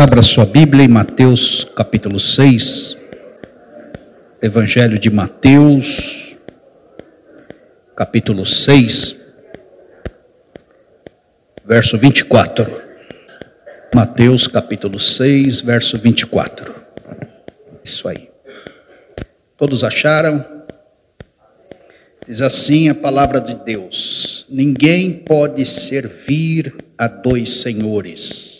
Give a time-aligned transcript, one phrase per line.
[0.00, 2.96] Abra sua Bíblia em Mateus capítulo 6,
[4.40, 6.36] Evangelho de Mateus,
[7.96, 9.16] capítulo 6,
[11.66, 12.80] verso 24.
[13.92, 16.76] Mateus capítulo 6, verso 24.
[17.82, 18.30] Isso aí.
[19.56, 20.46] Todos acharam?
[22.24, 28.57] Diz assim a palavra de Deus: Ninguém pode servir a dois senhores,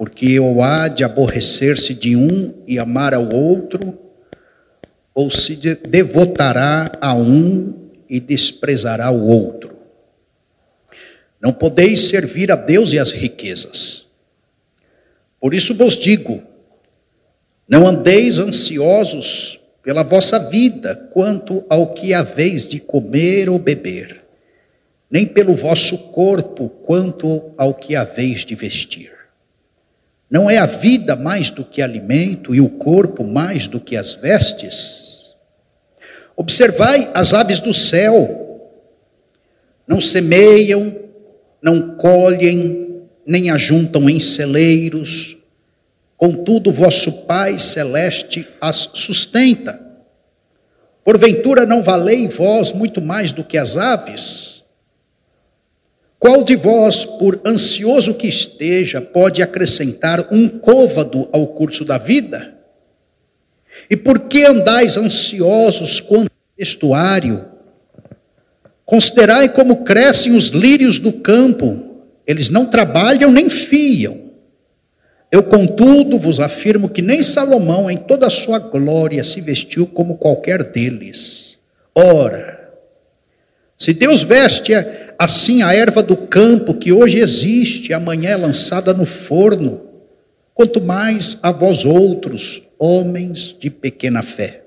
[0.00, 3.98] porque ou há de aborrecer-se de um e amar ao outro,
[5.12, 7.74] ou se devotará a um
[8.08, 9.76] e desprezará o outro.
[11.38, 14.06] Não podeis servir a Deus e as riquezas.
[15.38, 16.42] Por isso vos digo:
[17.68, 24.24] não andeis ansiosos pela vossa vida quanto ao que haveis de comer ou beber,
[25.10, 29.19] nem pelo vosso corpo quanto ao que haveis de vestir.
[30.30, 34.14] Não é a vida mais do que alimento e o corpo mais do que as
[34.14, 35.34] vestes?
[36.36, 38.70] Observai as aves do céu,
[39.86, 40.94] não semeiam,
[41.60, 45.36] não colhem, nem ajuntam em celeiros,
[46.20, 49.80] Contudo, vosso Pai celeste as sustenta.
[51.02, 54.59] Porventura não valei vós muito mais do que as aves?
[56.20, 62.56] Qual de vós, por ansioso que esteja, pode acrescentar um côvado ao curso da vida?
[63.88, 67.46] E por que andais ansiosos quanto vestuário?
[68.84, 74.30] Considerai como crescem os lírios do campo, eles não trabalham nem fiam.
[75.32, 80.18] Eu, contudo, vos afirmo que nem Salomão, em toda a sua glória, se vestiu como
[80.18, 81.56] qualquer deles.
[81.94, 82.60] Ora,
[83.78, 84.74] se Deus veste
[85.20, 89.82] assim a erva do campo, que hoje existe, amanhã é lançada no forno,
[90.54, 94.62] quanto mais a vós outros, homens de pequena fé.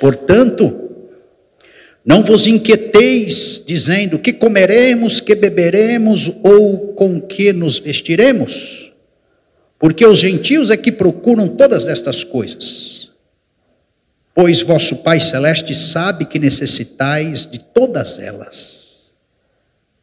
[0.00, 0.90] Portanto,
[2.04, 8.84] não vos inquieteis, dizendo que comeremos, que beberemos ou com que nos vestiremos
[9.84, 13.10] porque os gentios é que procuram todas estas coisas.
[14.34, 18.83] Pois vosso Pai Celeste sabe que necessitais de todas elas.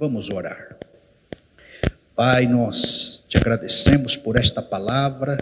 [0.00, 0.76] Vamos orar.
[2.16, 5.38] Pai, nós te agradecemos por esta palavra.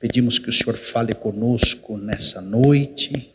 [0.00, 3.30] Pedimos que o Senhor fale conosco nessa noite.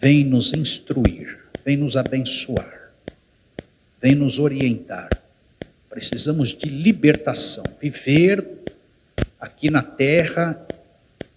[0.00, 2.90] Vem nos instruir, vem nos abençoar,
[4.00, 5.10] vem nos orientar
[5.94, 7.62] Precisamos de libertação.
[7.80, 8.44] Viver
[9.40, 10.60] aqui na terra,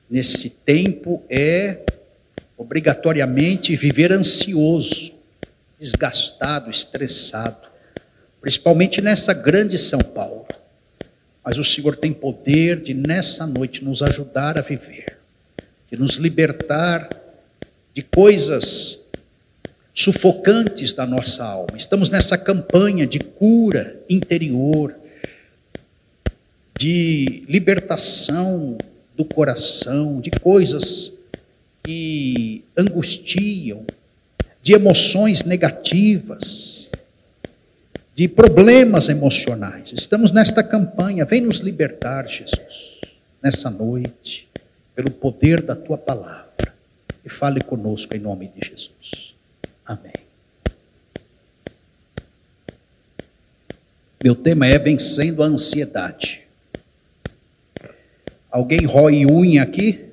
[0.09, 1.85] nesse tempo, é
[2.57, 5.16] obrigatoriamente viver ansioso,
[5.79, 7.67] desgastado, estressado,
[8.41, 10.47] principalmente nessa grande São Paulo.
[11.43, 15.17] Mas o Senhor tem poder de, nessa noite, nos ajudar a viver,
[15.91, 17.09] de nos libertar
[17.93, 18.99] de coisas
[19.93, 21.75] sufocantes da nossa alma.
[21.75, 24.93] Estamos nessa campanha de cura interior,
[26.77, 28.77] de libertação
[29.15, 31.11] do coração, de coisas
[31.83, 33.83] que angustiam,
[34.67, 36.89] de emoções negativas,
[38.13, 39.93] de problemas emocionais.
[39.93, 42.99] Estamos nesta campanha, vem nos libertar, Jesus,
[43.41, 44.45] nessa noite,
[44.93, 46.73] pelo poder da tua palavra.
[47.23, 49.33] E fale conosco em nome de Jesus.
[49.85, 50.11] Amém.
[54.21, 56.41] Meu tema é vencendo a ansiedade.
[58.51, 60.06] Alguém rói unha aqui?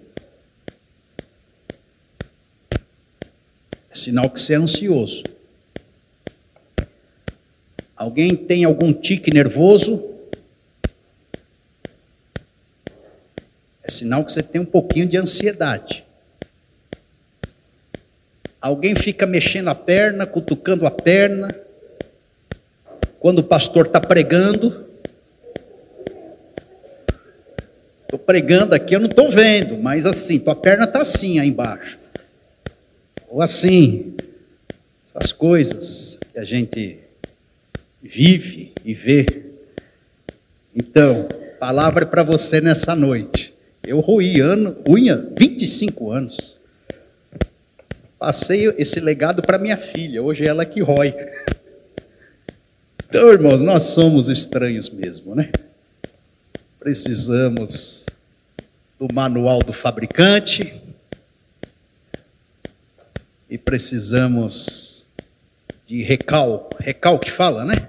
[3.95, 5.23] É sinal que você é ansioso.
[7.97, 10.03] Alguém tem algum tique nervoso?
[13.85, 16.03] É sinal que você tem um pouquinho de ansiedade.
[18.61, 21.55] Alguém fica mexendo a perna, cutucando a perna,
[23.21, 24.89] quando o pastor está pregando.
[28.03, 32.03] Estou pregando aqui, eu não estou vendo, mas assim, tua perna está assim aí embaixo.
[33.35, 34.15] Ou assim,
[35.09, 36.99] essas coisas que a gente
[38.01, 39.27] vive e vê.
[40.73, 41.27] Então,
[41.59, 43.53] palavra para você nessa noite.
[43.85, 46.57] Eu roí ano, unha 25 anos.
[48.21, 51.13] Passei esse legado para minha filha, hoje é ela que rói.
[53.09, 55.51] Então, irmãos, nós somos estranhos mesmo, né?
[56.79, 58.07] Precisamos
[58.97, 60.84] do manual do fabricante
[63.55, 65.07] e precisamos
[65.87, 67.89] de recal, recal que fala, né?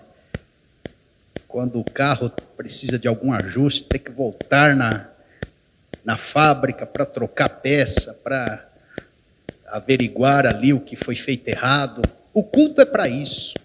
[1.47, 5.09] Quando o carro precisa de algum ajuste, tem que voltar na,
[6.03, 8.63] na fábrica para trocar peça, para
[9.65, 12.03] averiguar ali o que foi feito errado.
[12.31, 13.56] O culto é para isso.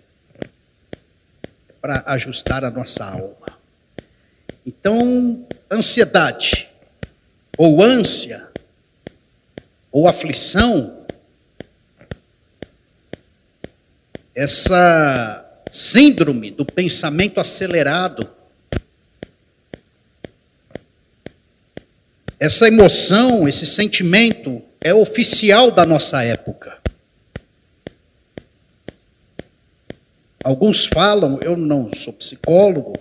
[1.68, 3.58] É para ajustar a nossa alma.
[4.64, 6.66] Então, ansiedade,
[7.58, 8.48] ou ânsia,
[9.92, 10.99] ou aflição,
[14.40, 18.26] essa síndrome do pensamento acelerado,
[22.38, 26.78] essa emoção, esse sentimento é oficial da nossa época.
[30.42, 32.94] Alguns falam, eu não sou psicólogo,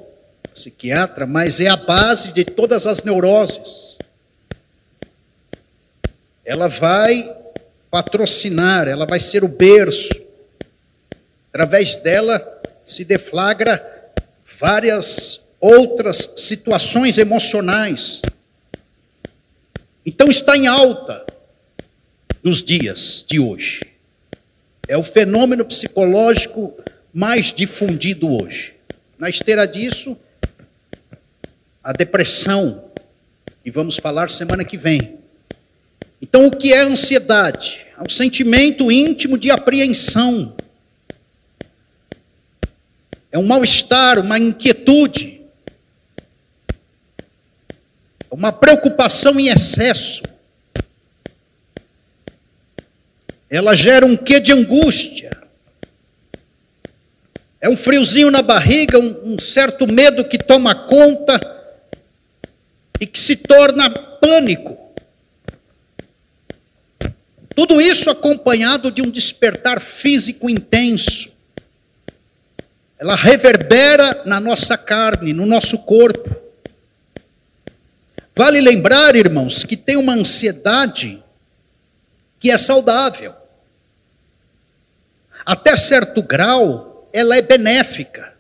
[0.53, 3.97] psiquiatra, mas é a base de todas as neuroses.
[6.44, 7.33] Ela vai
[7.89, 10.27] patrocinar, ela vai ser o berço.
[11.50, 14.12] Através dela se deflagra
[14.60, 18.22] várias outras situações emocionais.
[20.06, 21.25] Então está em alta
[22.44, 23.81] nos dias de hoje.
[24.88, 26.74] É o fenômeno psicológico
[27.13, 28.74] mais difundido hoje.
[29.18, 30.18] Na esteira disso,
[31.84, 32.86] a depressão,
[33.66, 35.18] e vamos falar semana que vem.
[36.22, 37.86] Então, o que é ansiedade?
[37.98, 40.56] É um sentimento íntimo de apreensão.
[43.31, 45.42] É um mal-estar, uma inquietude.
[48.30, 50.22] Uma preocupação em excesso
[53.50, 55.31] ela gera um quê de angústia.
[57.60, 61.40] É um friozinho na barriga, um, um certo medo que toma conta
[63.00, 64.78] e que se torna pânico.
[67.56, 71.30] Tudo isso acompanhado de um despertar físico intenso.
[73.00, 76.36] Ela reverbera na nossa carne, no nosso corpo.
[78.36, 81.24] Vale lembrar, irmãos, que tem uma ansiedade
[82.40, 83.40] que é saudável
[85.50, 88.34] até certo grau, ela é benéfica.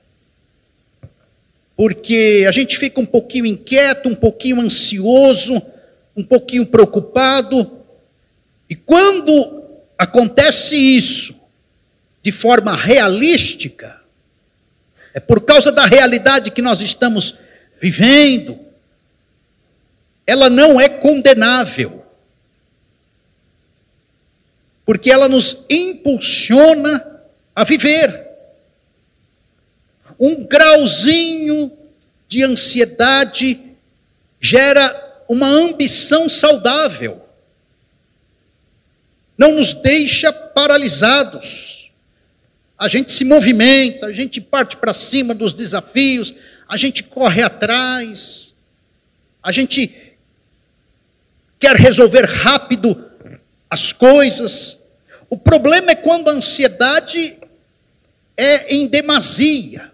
[1.75, 5.59] Porque a gente fica um pouquinho inquieto, um pouquinho ansioso,
[6.15, 7.79] um pouquinho preocupado.
[8.69, 9.63] E quando
[9.97, 11.33] acontece isso
[12.21, 13.98] de forma realística,
[15.13, 17.35] é por causa da realidade que nós estamos
[17.81, 18.59] vivendo,
[20.25, 21.99] ela não é condenável
[24.89, 27.05] porque ela nos impulsiona
[27.53, 28.25] a viver.
[30.19, 31.71] Um grauzinho
[32.27, 33.59] de ansiedade
[34.41, 37.23] gera uma ambição saudável.
[39.37, 41.68] Não nos deixa paralisados.
[42.79, 46.33] A gente se movimenta, a gente parte para cima dos desafios,
[46.65, 48.53] a gente corre atrás,
[49.43, 50.13] a gente
[51.59, 53.05] quer resolver rápido
[53.69, 54.77] as coisas,
[55.29, 57.37] o problema é quando a ansiedade
[58.37, 59.91] é em demasia.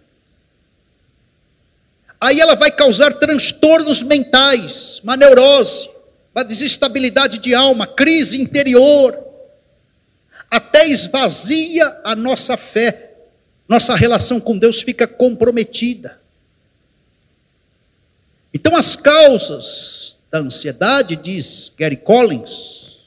[2.21, 5.89] Aí ela vai causar transtornos mentais, uma neurose,
[6.35, 9.24] uma desestabilidade de alma, crise interior,
[10.55, 13.11] até esvazia a nossa fé,
[13.67, 16.17] nossa relação com Deus fica comprometida.
[18.53, 23.01] Então, as causas da ansiedade, diz Gary Collins,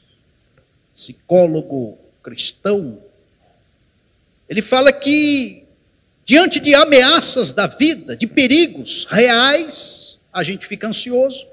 [0.94, 3.02] psicólogo cristão,
[4.46, 5.64] ele fala que,
[6.26, 11.46] diante de ameaças da vida, de perigos reais, a gente fica ansioso.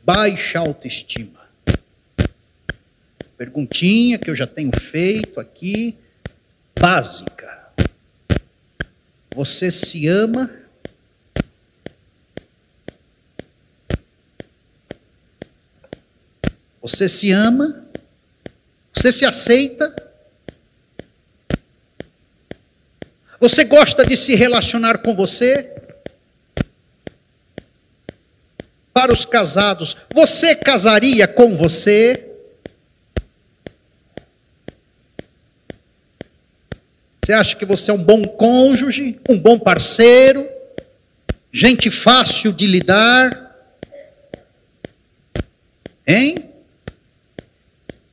[0.03, 1.39] Baixa autoestima.
[3.37, 5.95] Perguntinha que eu já tenho feito aqui,
[6.77, 7.71] básica.
[9.33, 10.51] Você se ama?
[16.81, 17.85] Você se ama?
[18.93, 20.00] Você se aceita?
[23.41, 25.73] Você gosta de se relacionar com você?
[28.93, 32.23] Para os casados, você casaria com você?
[37.25, 40.47] Você acha que você é um bom cônjuge, um bom parceiro,
[41.51, 43.57] gente fácil de lidar?
[46.05, 46.47] Hein?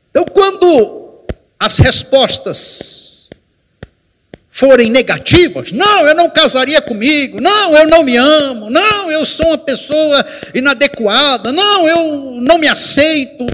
[0.09, 1.27] Então, quando
[1.61, 3.08] as respostas
[4.59, 9.47] forem negativas, não, eu não casaria comigo, não, eu não me amo, não, eu sou
[9.47, 13.47] uma pessoa inadequada, não, eu não me aceito.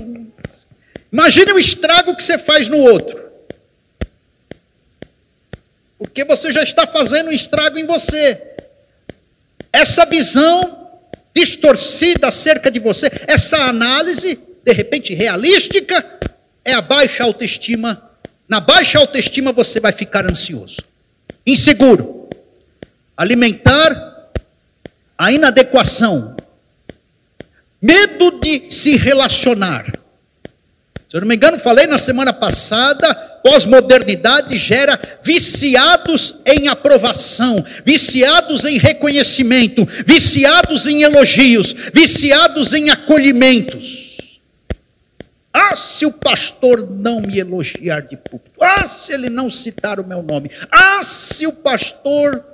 [1.12, 3.22] Imagine o estrago que você faz no outro.
[5.98, 8.40] Porque você já está fazendo um estrago em você.
[9.70, 10.88] Essa visão
[11.34, 16.02] distorcida acerca de você, essa análise, de repente realística,
[16.64, 18.10] é a baixa autoestima.
[18.48, 20.93] Na baixa autoestima você vai ficar ansioso
[21.46, 22.28] inseguro,
[23.16, 24.30] alimentar
[25.16, 26.36] a inadequação,
[27.80, 29.92] medo de se relacionar.
[31.08, 38.64] Se eu não me engano, falei na semana passada, pós-modernidade gera viciados em aprovação, viciados
[38.64, 44.03] em reconhecimento, viciados em elogios, viciados em acolhimentos.
[45.56, 48.58] Ah, se o pastor não me elogiar de púlpito.
[48.60, 50.50] Ah, se ele não citar o meu nome.
[50.68, 52.44] Ah, se o pastor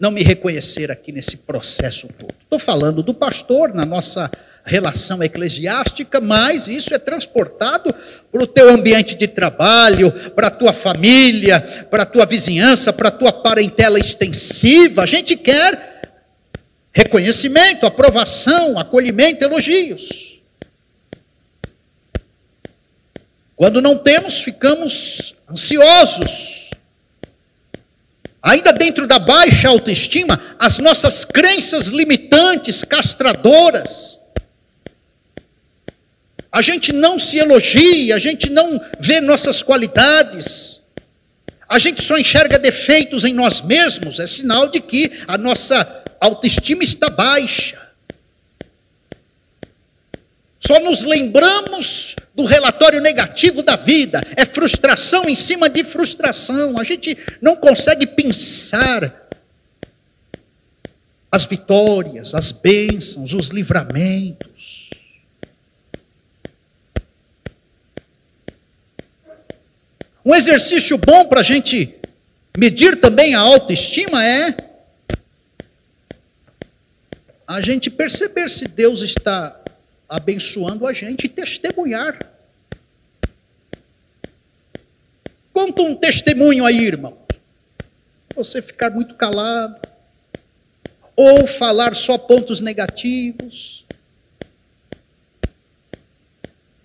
[0.00, 2.34] não me reconhecer aqui nesse processo todo.
[2.42, 4.28] Estou falando do pastor na nossa
[4.64, 7.94] relação eclesiástica, mas isso é transportado
[8.32, 13.10] para o teu ambiente de trabalho, para a tua família, para a tua vizinhança, para
[13.10, 15.04] a tua parentela extensiva.
[15.04, 16.02] A gente quer
[16.92, 20.31] reconhecimento, aprovação, acolhimento, elogios.
[23.62, 26.68] Quando não temos, ficamos ansiosos.
[28.42, 34.18] Ainda dentro da baixa autoestima, as nossas crenças limitantes, castradoras.
[36.50, 40.82] A gente não se elogia, a gente não vê nossas qualidades.
[41.68, 46.82] A gente só enxerga defeitos em nós mesmos, é sinal de que a nossa autoestima
[46.82, 47.80] está baixa.
[50.58, 54.20] Só nos lembramos do relatório negativo da vida.
[54.36, 56.78] É frustração em cima de frustração.
[56.78, 59.22] A gente não consegue pensar
[61.30, 64.90] as vitórias, as bênçãos, os livramentos.
[70.24, 71.94] Um exercício bom para a gente
[72.56, 74.54] medir também a autoestima é
[77.46, 79.61] a gente perceber se Deus está
[80.12, 82.18] abençoando a gente e testemunhar.
[85.54, 87.16] Conta um testemunho aí, irmão.
[88.36, 89.80] Você ficar muito calado,
[91.16, 93.86] ou falar só pontos negativos.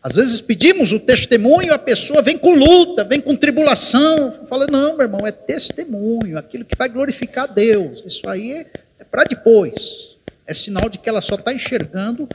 [0.01, 4.47] Às vezes pedimos o testemunho, a pessoa vem com luta, vem com tribulação.
[4.47, 8.03] Fala, não, meu irmão, é testemunho, aquilo que vai glorificar Deus.
[8.05, 8.65] Isso aí
[8.97, 10.15] é para depois.
[10.45, 12.29] É sinal de que ela só está enxergando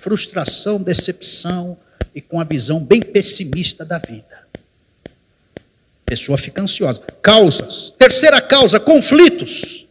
[0.00, 1.76] frustração, decepção
[2.14, 4.42] e com a visão bem pessimista da vida.
[5.06, 7.00] A pessoa fica ansiosa.
[7.22, 7.94] Causas.
[7.98, 9.86] Terceira causa, conflitos.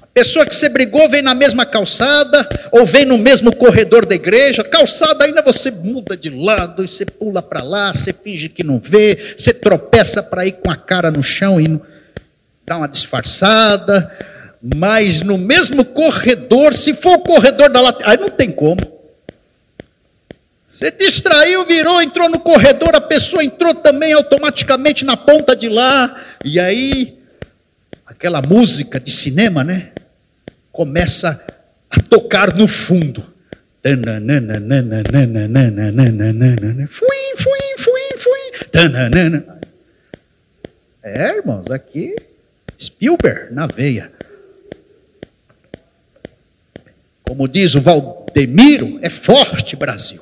[0.00, 4.14] A pessoa que você brigou vem na mesma calçada ou vem no mesmo corredor da
[4.14, 4.64] igreja.
[4.64, 8.78] Calçada ainda você muda de lado e você pula para lá, você finge que não
[8.78, 11.80] vê, você tropeça para ir com a cara no chão e
[12.66, 14.31] dá uma disfarçada
[14.62, 18.80] mas no mesmo corredor, se for o corredor da lateral, aí não tem como.
[20.68, 26.14] Você distraiu, virou, entrou no corredor, a pessoa entrou também automaticamente na ponta de lá,
[26.44, 27.18] e aí
[28.06, 29.90] aquela música de cinema, né?
[30.70, 31.44] Começa
[31.90, 33.26] a tocar no fundo.
[36.86, 38.68] Fui, fui, fui, fui.
[41.02, 42.14] É, irmãos, aqui
[42.80, 44.10] Spielberg na veia.
[47.32, 50.20] Como diz o Valdemiro, é forte Brasil.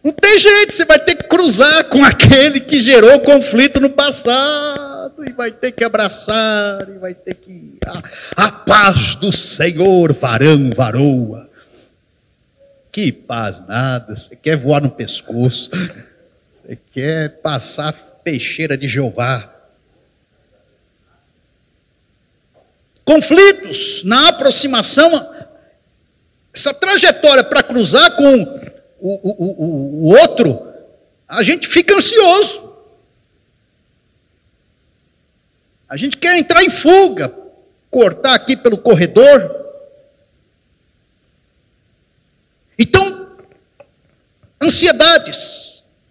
[0.00, 5.24] Não tem jeito, você vai ter que cruzar com aquele que gerou conflito no passado,
[5.28, 7.78] e vai ter que abraçar, e vai ter que.
[7.84, 11.50] A, a paz do Senhor, varão, varoa.
[12.92, 15.68] Que paz nada, você quer voar no pescoço,
[16.62, 17.92] você quer passar
[18.22, 19.52] peixeira de Jeová.
[23.04, 25.34] Conflitos na aproximação,
[26.56, 28.42] essa trajetória para cruzar com
[28.98, 30.66] o, o, o, o outro,
[31.28, 32.64] a gente fica ansioso.
[35.86, 37.28] A gente quer entrar em fuga,
[37.90, 39.54] cortar aqui pelo corredor.
[42.78, 43.36] Então,
[44.60, 45.65] ansiedades.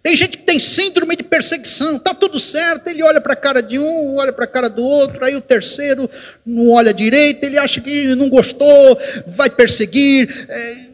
[0.06, 3.60] Tem gente que tem síndrome de perseguição, está tudo certo, ele olha para a cara
[3.60, 6.08] de um, olha para a cara do outro, aí o terceiro
[6.46, 8.96] não olha direito, ele acha que não gostou,
[9.26, 10.46] vai perseguir.
[10.48, 10.86] É...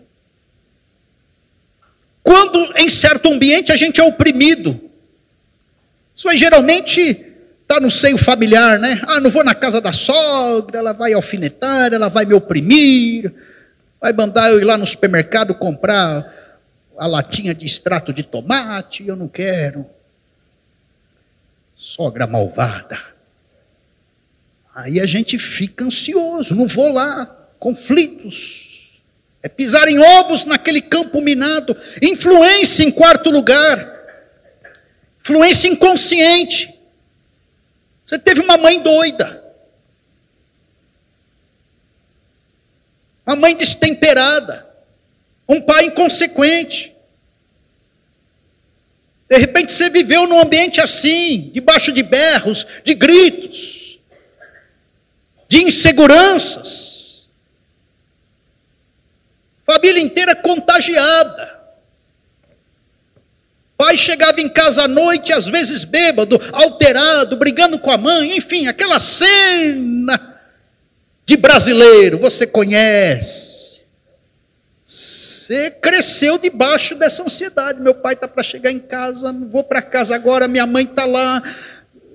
[2.22, 4.80] Quando em certo ambiente a gente é oprimido,
[6.16, 7.26] isso aí geralmente
[7.60, 9.02] está no seio familiar, né?
[9.06, 13.30] Ah, não vou na casa da sogra, ela vai alfinetar, ela vai me oprimir,
[14.00, 16.41] vai mandar eu ir lá no supermercado comprar
[17.02, 19.84] a latinha de extrato de tomate, eu não quero.
[21.76, 22.96] Sogra malvada.
[24.72, 27.26] Aí a gente fica ansioso, não vou lá,
[27.58, 28.92] conflitos.
[29.42, 31.76] É pisar em ovos naquele campo minado.
[32.00, 33.84] Influência em quarto lugar.
[35.22, 36.72] Influência inconsciente.
[38.06, 39.42] Você teve uma mãe doida.
[43.26, 44.70] Uma mãe destemperada
[45.48, 46.91] um pai inconsequente.
[49.32, 53.98] De repente você viveu num ambiente assim, debaixo de berros, de gritos,
[55.48, 57.26] de inseguranças.
[59.64, 61.50] Família inteira contagiada.
[63.74, 68.66] Pai chegava em casa à noite, às vezes bêbado, alterado, brigando com a mãe, enfim,
[68.66, 70.42] aquela cena
[71.24, 73.61] de brasileiro, você conhece.
[75.52, 77.78] Você cresceu debaixo dessa ansiedade.
[77.78, 81.42] Meu pai está para chegar em casa, vou para casa agora, minha mãe está lá,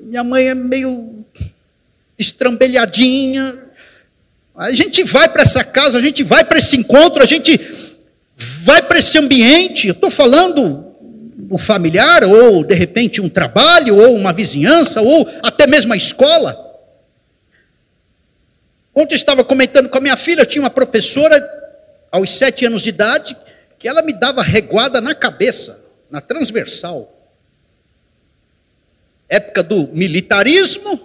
[0.01, 1.23] minha mãe é meio
[2.17, 3.55] estrambelhadinha.
[4.55, 7.59] A gente vai para essa casa, a gente vai para esse encontro, a gente
[8.63, 9.89] vai para esse ambiente.
[9.89, 10.91] Estou falando
[11.47, 16.57] o familiar, ou de repente um trabalho, ou uma vizinhança, ou até mesmo a escola.
[18.95, 21.66] Ontem eu estava comentando com a minha filha, tinha uma professora
[22.17, 23.37] aos sete anos de idade,
[23.79, 27.13] que ela me dava reguada na cabeça, na transversal.
[29.29, 30.99] Época do militarismo,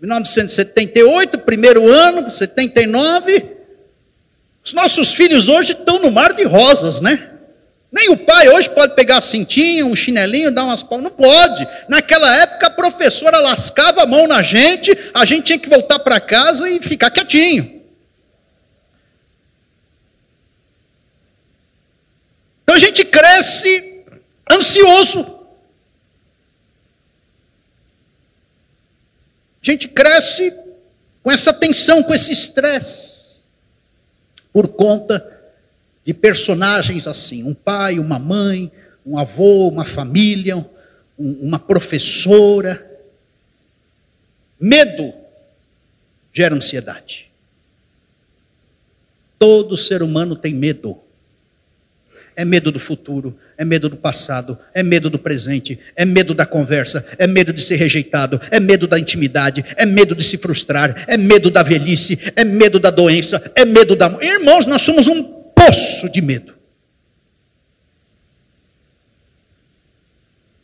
[0.00, 3.44] 1978, primeiro ano, 79.
[4.64, 7.30] Os nossos filhos hoje estão no mar de rosas, né?
[7.92, 11.04] Nem o pai hoje pode pegar cintinho, um chinelinho, dar umas palmas.
[11.04, 11.68] Não pode.
[11.88, 16.18] Naquela época a professora lascava a mão na gente, a gente tinha que voltar para
[16.18, 17.81] casa e ficar quietinho.
[22.72, 24.02] Então a gente cresce
[24.50, 25.20] ansioso.
[29.60, 30.54] A gente cresce
[31.22, 33.42] com essa tensão, com esse estresse,
[34.54, 35.22] por conta
[36.02, 38.72] de personagens assim: um pai, uma mãe,
[39.04, 40.64] um avô, uma família, um,
[41.18, 42.90] uma professora.
[44.58, 45.12] Medo
[46.32, 47.30] gera ansiedade.
[49.38, 51.01] Todo ser humano tem medo.
[52.34, 56.46] É medo do futuro, é medo do passado, é medo do presente, é medo da
[56.46, 61.04] conversa, é medo de ser rejeitado, é medo da intimidade, é medo de se frustrar,
[61.06, 64.10] é medo da velhice, é medo da doença, é medo da.
[64.22, 66.54] Irmãos, nós somos um poço de medo.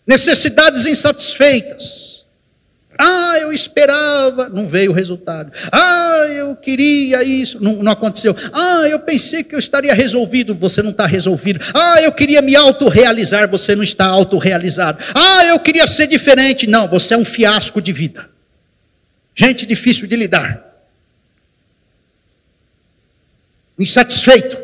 [0.06, 2.24] Necessidades insatisfeitas.
[2.98, 5.52] Ah, eu esperava, não veio o resultado.
[5.70, 6.07] Ah,
[6.38, 8.34] eu queria isso, não, não aconteceu.
[8.52, 11.60] Ah, eu pensei que eu estaria resolvido, você não está resolvido.
[11.74, 15.02] Ah, eu queria me autorrealizar, você não está autorrealizado.
[15.14, 18.28] Ah, eu queria ser diferente, não, você é um fiasco de vida.
[19.34, 20.64] Gente difícil de lidar.
[23.78, 24.58] Insatisfeito.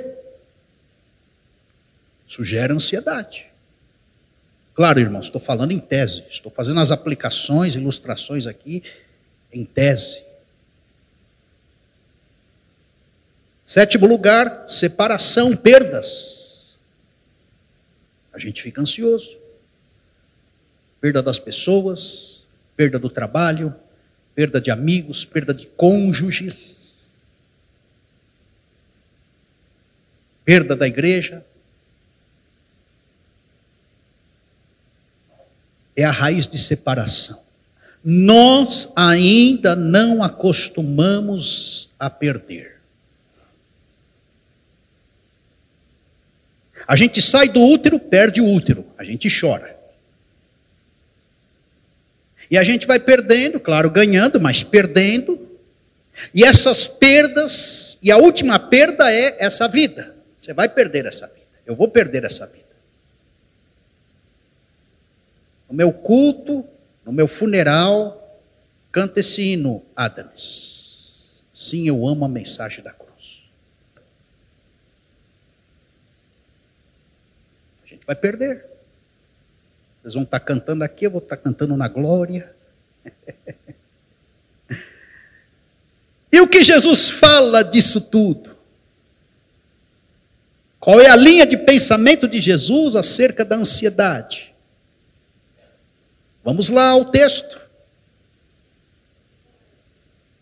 [2.28, 3.46] Isso gera ansiedade.
[4.74, 8.82] Claro, irmãos, estou falando em tese, estou fazendo as aplicações, ilustrações aqui
[9.52, 10.24] em tese.
[13.66, 16.78] Sétimo lugar, separação, perdas.
[18.32, 19.36] A gente fica ansioso.
[21.00, 22.44] Perda das pessoas,
[22.76, 23.74] perda do trabalho,
[24.34, 27.22] perda de amigos, perda de cônjuges,
[30.44, 31.44] perda da igreja.
[35.96, 37.42] É a raiz de separação.
[38.02, 42.73] Nós ainda não acostumamos a perder.
[46.86, 49.74] A gente sai do útero, perde o útero, a gente chora.
[52.50, 55.40] E a gente vai perdendo, claro, ganhando, mas perdendo.
[56.32, 60.14] E essas perdas, e a última perda é essa vida.
[60.40, 61.40] Você vai perder essa vida.
[61.66, 62.64] Eu vou perder essa vida.
[65.68, 66.64] No meu culto,
[67.04, 68.20] no meu funeral,
[68.92, 71.42] canta esse hino, Adams.
[71.52, 73.42] Sim, eu amo a mensagem da cruz.
[77.84, 78.64] A gente vai perder.
[80.00, 82.54] Vocês vão estar cantando aqui, eu vou estar cantando na glória.
[86.30, 88.54] e o que Jesus fala disso tudo?
[90.78, 94.52] Qual é a linha de pensamento de Jesus acerca da ansiedade?
[96.44, 97.58] Vamos lá ao texto.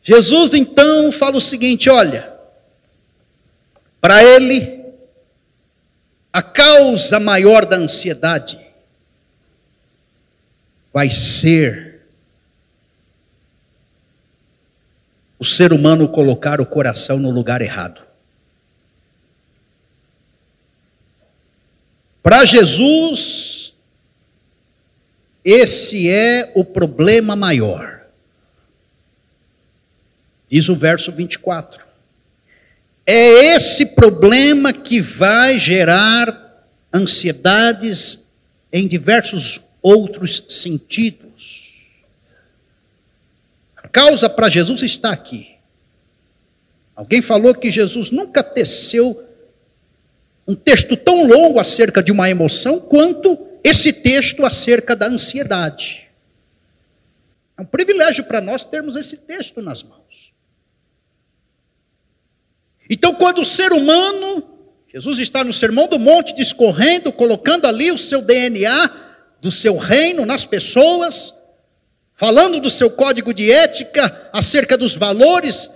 [0.03, 2.33] Jesus então fala o seguinte: olha,
[4.01, 4.72] para ele,
[6.33, 8.59] a causa maior da ansiedade
[10.93, 12.01] vai ser
[15.39, 18.01] o ser humano colocar o coração no lugar errado.
[22.23, 23.75] Para Jesus,
[25.45, 28.07] esse é o problema maior.
[30.49, 31.92] Diz o verso 24.
[33.07, 36.41] É esse problema que vai gerar
[36.93, 38.19] ansiedades
[38.73, 41.73] em diversos outros sentidos.
[43.77, 45.53] A causa para Jesus está aqui.
[46.95, 49.29] Alguém falou que Jesus nunca teceu
[50.47, 56.09] um texto tão longo acerca de uma emoção quanto esse texto acerca da ansiedade.
[57.57, 60.02] É um privilégio para nós termos esse texto nas mãos.
[62.93, 64.47] Então, quando o ser humano,
[64.93, 68.91] Jesus está no Sermão do Monte discorrendo, colocando ali o seu DNA,
[69.41, 71.33] do seu reino nas pessoas,
[72.15, 75.71] falando do seu código de ética, acerca dos valores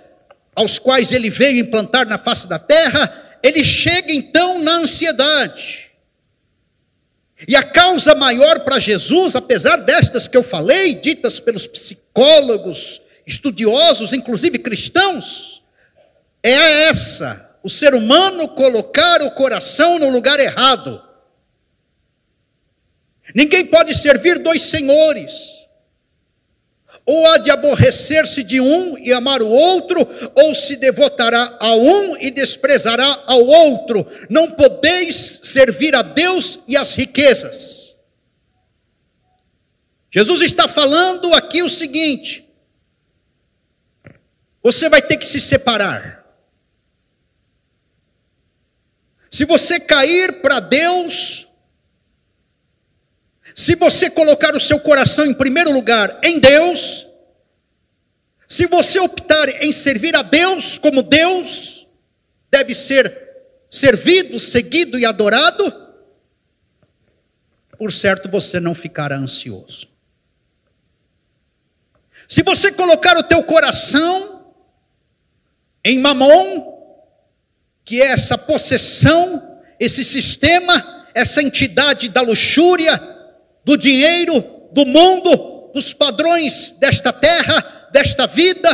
[0.53, 5.89] aos quais ele veio implantar na face da terra, ele chega então na ansiedade.
[7.47, 14.13] E a causa maior para Jesus, apesar destas que eu falei, ditas pelos psicólogos, estudiosos,
[14.13, 15.56] inclusive cristãos,
[16.43, 21.03] é essa: o ser humano colocar o coração no lugar errado.
[23.35, 25.57] Ninguém pode servir dois senhores.
[27.05, 32.17] Ou há de aborrecer-se de um e amar o outro, ou se devotará a um
[32.17, 34.05] e desprezará ao outro.
[34.29, 37.95] Não podeis servir a Deus e as riquezas.
[40.11, 42.45] Jesus está falando aqui o seguinte:
[44.61, 46.16] você vai ter que se separar.
[49.29, 51.47] Se você cair para Deus,
[53.53, 57.07] se você colocar o seu coração em primeiro lugar em Deus,
[58.47, 61.87] se você optar em servir a Deus como Deus
[62.49, 63.27] deve ser
[63.69, 65.87] servido, seguido e adorado,
[67.77, 69.87] por certo você não ficará ansioso.
[72.27, 74.53] Se você colocar o teu coração
[75.83, 76.76] em Mamon,
[77.87, 82.99] que é essa possessão, esse sistema, essa entidade da luxúria,
[83.63, 88.69] do dinheiro, do mundo, dos padrões desta terra, desta vida,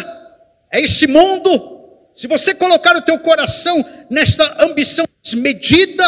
[0.71, 1.91] é esse mundo.
[2.15, 6.03] Se você colocar o teu coração nessa ambição desmedida,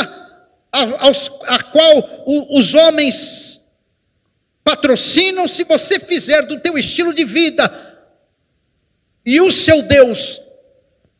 [0.71, 3.61] a, aos, a qual o, os homens
[4.63, 7.71] patrocinam, se você fizer do teu estilo de vida
[9.23, 10.41] e o seu Deus,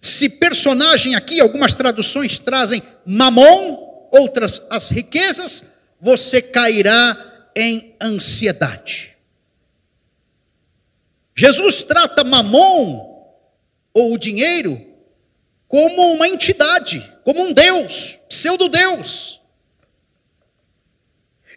[0.06, 5.64] se personagem aqui, algumas traduções trazem mamon, outras as riquezas,
[6.00, 9.18] você cairá em ansiedade.
[11.36, 13.34] Jesus trata Mamon,
[13.92, 14.80] ou o dinheiro,
[15.68, 19.42] como uma entidade, como um Deus, pseudo-Deus.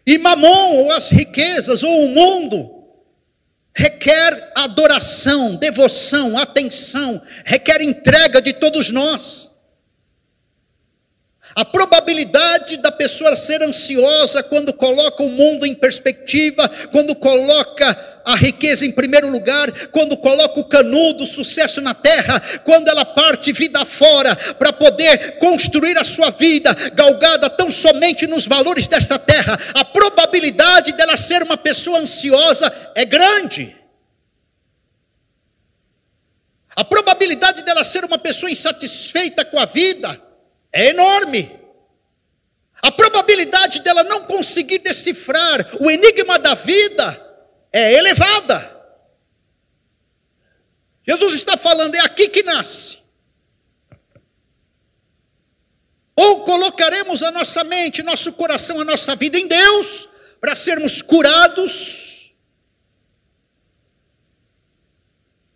[0.06, 2.77] E Mamon, ou as riquezas, ou o mundo,
[3.78, 9.52] requer adoração, devoção, atenção, requer entrega de todos nós.
[11.54, 18.34] A probabilidade da pessoa ser ansiosa quando coloca o mundo em perspectiva, quando coloca a
[18.34, 23.84] riqueza em primeiro lugar, quando coloca o canudo, sucesso na terra, quando ela parte vida
[23.84, 29.84] fora para poder construir a sua vida, galgada tão somente nos valores desta terra, a
[29.84, 33.76] probabilidade dela ser uma pessoa ansiosa é grande.
[36.74, 40.22] A probabilidade dela ser uma pessoa insatisfeita com a vida
[40.72, 41.58] é enorme.
[42.80, 47.27] A probabilidade dela não conseguir decifrar o enigma da vida
[47.78, 48.76] é elevada.
[51.06, 52.98] Jesus está falando, é aqui que nasce.
[56.14, 60.08] Ou colocaremos a nossa mente, nosso coração, a nossa vida em Deus,
[60.40, 62.34] para sermos curados,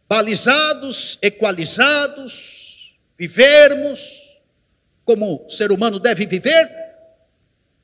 [0.08, 4.22] balizados, equalizados, vivermos
[5.04, 6.70] como o ser humano deve viver,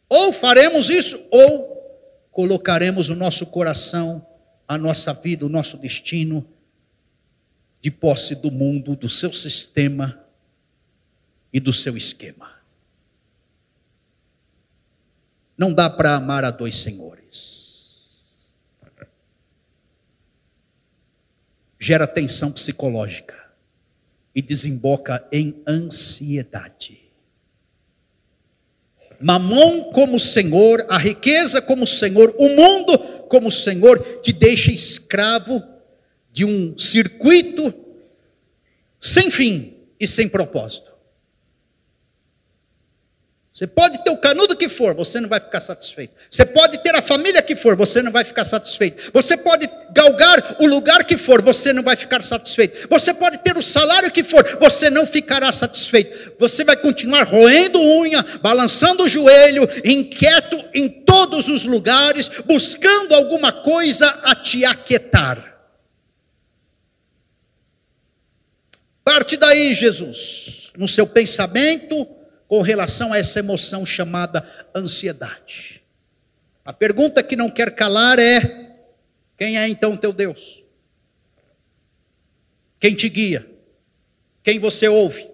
[0.09, 1.77] ou faremos isso, ou
[2.31, 4.25] colocaremos o nosso coração,
[4.69, 6.47] a nossa vida, o nosso destino
[7.81, 10.23] de posse do mundo, do seu sistema
[11.51, 12.59] e do seu esquema.
[15.57, 18.53] Não dá para amar a dois senhores.
[21.81, 23.51] Gera tensão psicológica
[24.35, 27.08] e desemboca em ansiedade.
[29.21, 35.63] Mamon como Senhor, a riqueza como Senhor, o mundo como Senhor, te deixa escravo
[36.33, 37.75] de um circuito
[39.01, 40.88] sem fim e sem propósito.
[43.59, 46.15] Você pode ter o canudo que for, você não vai ficar satisfeito.
[46.31, 49.11] Você pode ter a família que for, você não vai ficar satisfeito.
[49.13, 52.87] Você pode galgar o lugar que for, você não vai ficar satisfeito.
[52.89, 56.35] Você pode ter o salário que for, você não ficará satisfeito.
[56.39, 63.51] Você vai continuar roendo unha, balançando o joelho, inquieto em todos os lugares, buscando alguma
[63.51, 65.59] coisa a te aquietar.
[69.03, 72.18] Parte daí, Jesus, no seu pensamento
[72.49, 75.83] com relação a essa emoção chamada ansiedade.
[76.65, 78.75] A pergunta que não quer calar é:
[79.37, 80.65] quem é então teu Deus?
[82.81, 83.49] Quem te guia?
[84.43, 85.29] Quem você ouve?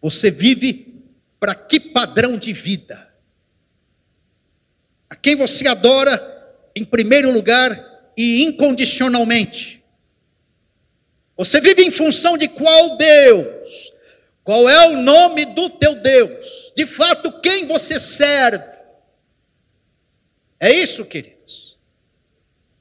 [0.00, 1.02] Você vive
[1.38, 3.08] para que padrão de vida?
[5.08, 6.20] A quem você adora
[6.74, 9.82] em primeiro lugar e incondicionalmente?
[11.36, 13.89] Você vive em função de qual Deus?
[14.42, 16.72] Qual é o nome do teu Deus?
[16.74, 18.64] De fato, quem você serve?
[20.58, 21.78] É isso, queridos.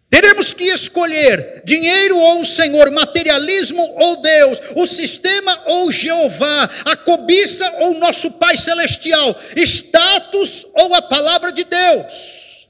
[0.10, 6.96] Teremos que escolher dinheiro ou o Senhor, materialismo ou Deus, o sistema ou Jeová, a
[6.96, 12.68] cobiça ou nosso Pai Celestial, status ou a palavra de Deus.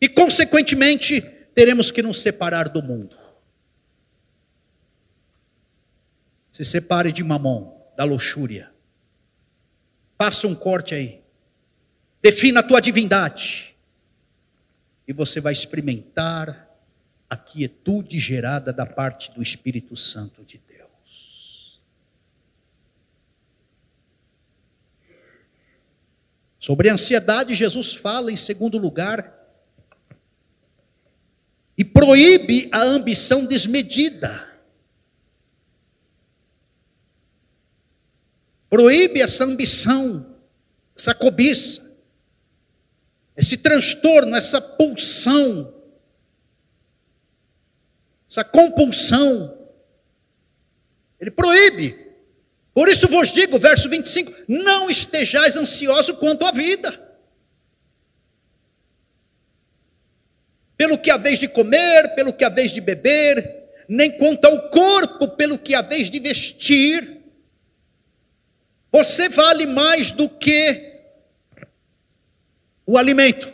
[0.00, 1.20] E, consequentemente,
[1.54, 3.17] teremos que nos separar do mundo.
[6.58, 8.68] Se separe de mamon, da luxúria.
[10.18, 11.22] Faça um corte aí.
[12.20, 13.76] Defina a tua divindade.
[15.06, 16.68] E você vai experimentar
[17.30, 21.80] a quietude gerada da parte do Espírito Santo de Deus.
[26.58, 29.32] Sobre a ansiedade, Jesus fala, em segundo lugar,
[31.76, 34.47] e proíbe a ambição desmedida.
[38.68, 40.36] Proíbe essa ambição,
[40.96, 41.88] essa cobiça,
[43.36, 45.72] esse transtorno, essa pulsão,
[48.28, 49.56] essa compulsão.
[51.20, 52.06] Ele proíbe.
[52.74, 57.06] Por isso vos digo, verso 25: não estejais ansiosos quanto à vida.
[60.76, 65.58] Pelo que haveis de comer, pelo que haveis de beber, nem quanto ao corpo, pelo
[65.58, 67.17] que haveis de vestir.
[68.90, 71.02] Você vale mais do que
[72.86, 73.52] o alimento.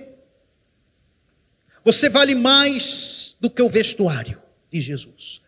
[1.85, 5.43] Você vale mais do que o vestuário de Jesus.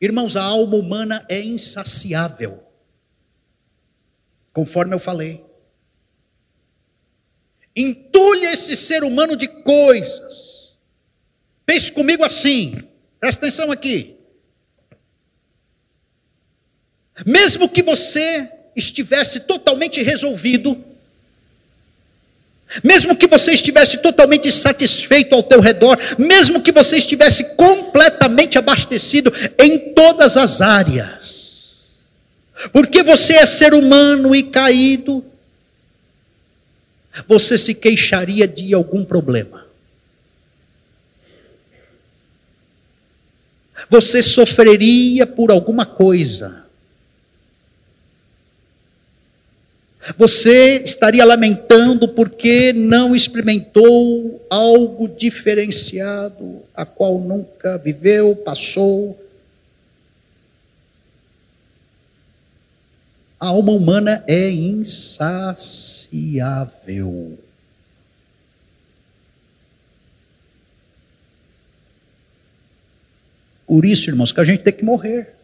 [0.00, 2.62] Irmãos, a alma humana é insaciável.
[4.52, 5.44] Conforme eu falei.
[7.74, 10.76] Entulha esse ser humano de coisas.
[11.66, 12.88] Pense comigo assim.
[13.20, 14.16] Presta atenção aqui.
[17.24, 20.78] Mesmo que você estivesse totalmente resolvido,
[22.84, 29.32] mesmo que você estivesse totalmente satisfeito ao teu redor, mesmo que você estivesse completamente abastecido
[29.58, 31.46] em todas as áreas,
[32.72, 35.22] Porque você é ser humano e caído,
[37.28, 39.66] você se queixaria de algum problema.
[43.88, 46.65] Você sofreria por alguma coisa.
[50.16, 59.20] Você estaria lamentando porque não experimentou algo diferenciado, a qual nunca viveu, passou.
[63.40, 65.36] A alma humana é insaciável.
[73.66, 75.35] Por isso, irmãos, que a gente tem que morrer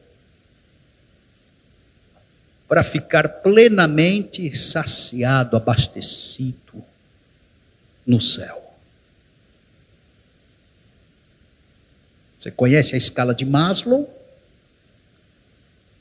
[2.73, 6.83] para ficar plenamente saciado, abastecido
[8.07, 8.75] no céu.
[12.39, 14.11] Você conhece a escala de Maslow?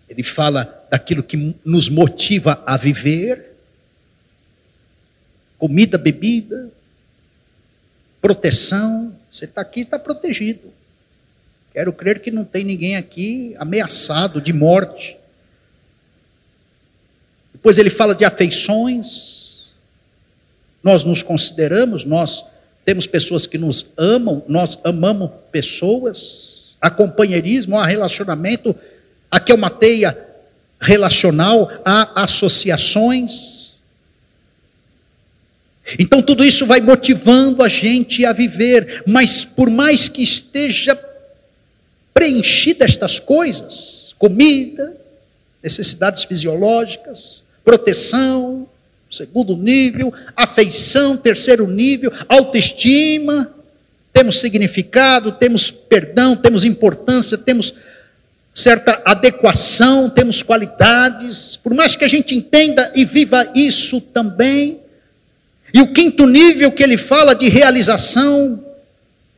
[0.08, 3.54] Ele fala daquilo que nos motiva a viver:
[5.58, 6.72] comida, bebida,
[8.22, 9.14] proteção.
[9.30, 10.72] Você está aqui, está protegido.
[11.74, 15.20] Quero crer que não tem ninguém aqui ameaçado de morte.
[17.62, 19.68] Depois ele fala de afeições.
[20.84, 22.44] Nós nos consideramos, nós
[22.84, 26.76] temos pessoas que nos amam, nós amamos pessoas.
[26.82, 28.76] Há companheirismo, há relacionamento.
[29.30, 30.18] Aqui é uma teia
[30.80, 33.74] relacional, há associações.
[36.00, 41.00] Então tudo isso vai motivando a gente a viver, mas por mais que esteja
[42.12, 44.98] preenchida estas coisas, comida,
[45.62, 48.68] necessidades fisiológicas, proteção,
[49.10, 53.52] segundo nível, afeição, terceiro nível, autoestima,
[54.14, 57.74] temos significado, temos perdão, temos importância, temos
[58.54, 64.80] certa adequação, temos qualidades, por mais que a gente entenda e viva isso também.
[65.74, 68.62] E o quinto nível que ele fala de realização,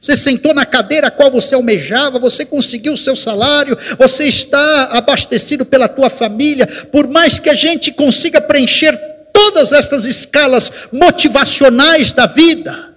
[0.04, 4.90] você sentou na cadeira a qual você almejava, você conseguiu o seu salário, você está
[4.92, 8.98] abastecido pela tua família, por mais que a gente consiga preencher
[9.32, 12.94] todas estas escalas motivacionais da vida,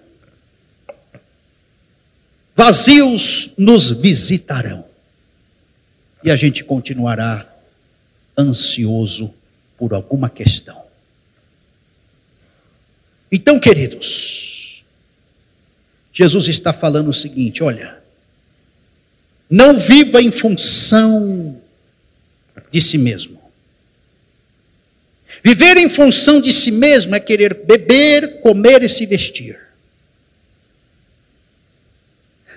[2.57, 4.85] vazios nos visitarão.
[6.25, 7.47] E a gente continuará
[8.37, 9.33] ansioso
[9.79, 10.83] por alguma questão.
[13.31, 14.56] Então, queridos,
[16.17, 17.99] Jesus está falando o seguinte: olha,
[19.51, 21.61] não viva em função
[22.73, 23.39] de si mesmo.
[25.45, 29.59] Viver em função de si mesmo é querer beber, comer e se vestir.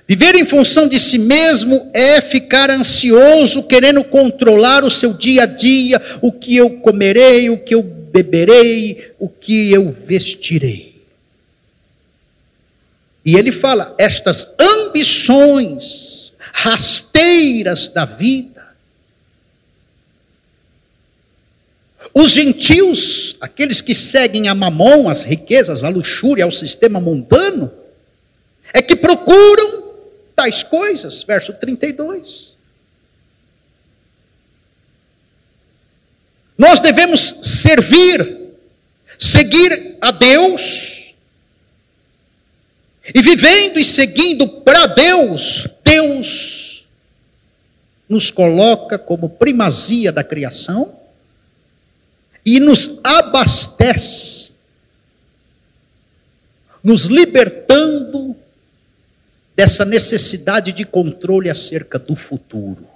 [0.08, 5.46] Viver em função de si mesmo é ficar ansioso, querendo controlar o seu dia a
[5.46, 10.89] dia, o que eu comerei, o que eu beberei, o que eu vestirei.
[13.30, 18.76] E ele fala: estas ambições rasteiras da vida,
[22.12, 27.72] os gentios, aqueles que seguem a mamon, as riquezas, a luxúria, o sistema mundano,
[28.74, 29.84] é que procuram
[30.36, 32.56] tais coisas, verso 32.
[36.58, 38.56] Nós devemos servir,
[39.20, 40.99] seguir a Deus,
[43.14, 46.86] e vivendo e seguindo para Deus, Deus
[48.08, 50.96] nos coloca como primazia da criação
[52.46, 54.52] e nos abastece,
[56.84, 58.36] nos libertando
[59.56, 62.88] dessa necessidade de controle acerca do futuro.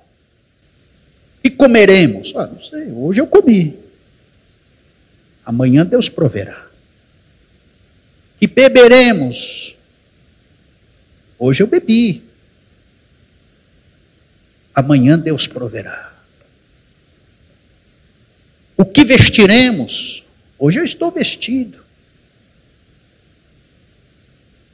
[1.44, 2.32] E comeremos?
[2.36, 3.78] Ah, não sei, hoje eu comi.
[5.46, 6.66] Amanhã Deus proverá.
[8.40, 9.73] E beberemos?
[11.38, 12.24] Hoje eu bebi.
[14.74, 16.14] Amanhã Deus proverá.
[18.76, 20.24] O que vestiremos?
[20.58, 21.84] Hoje eu estou vestido.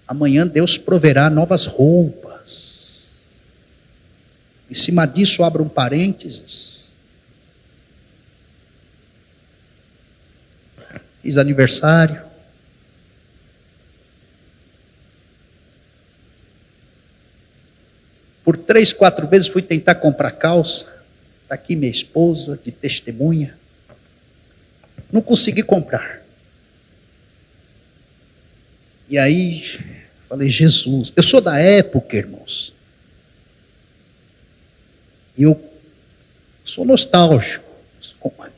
[0.08, 2.80] Amanhã Deus proverá novas roupas.
[4.70, 6.90] Em cima disso, abro um parênteses.
[11.22, 12.29] Fiz aniversário.
[18.50, 20.88] Por três, quatro vezes fui tentar comprar calça.
[21.44, 23.56] Está aqui minha esposa, de testemunha.
[25.12, 26.24] Não consegui comprar.
[29.08, 29.80] E aí,
[30.28, 32.74] falei, Jesus, eu sou da época, irmãos.
[35.38, 35.64] E eu
[36.66, 37.64] sou nostálgico.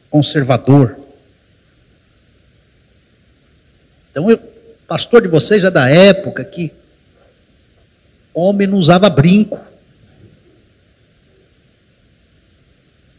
[0.10, 0.98] conservador.
[4.10, 4.38] Então, o
[4.88, 6.72] pastor de vocês é da época que
[8.34, 9.71] homem não usava brinco.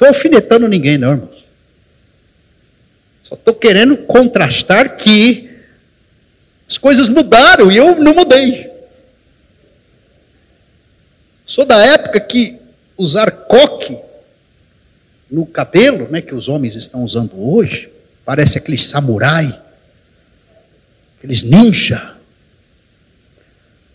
[0.02, 1.44] Estou alfinetando ninguém, não, irmãos.
[3.22, 5.48] Só estou querendo contrastar que
[6.68, 8.68] as coisas mudaram e eu não mudei.
[11.46, 12.58] Sou da época que
[12.98, 13.96] usar coque
[15.30, 17.88] no cabelo, né, que os homens estão usando hoje,
[18.24, 19.56] parece aqueles samurai,
[21.16, 22.16] aqueles ninja.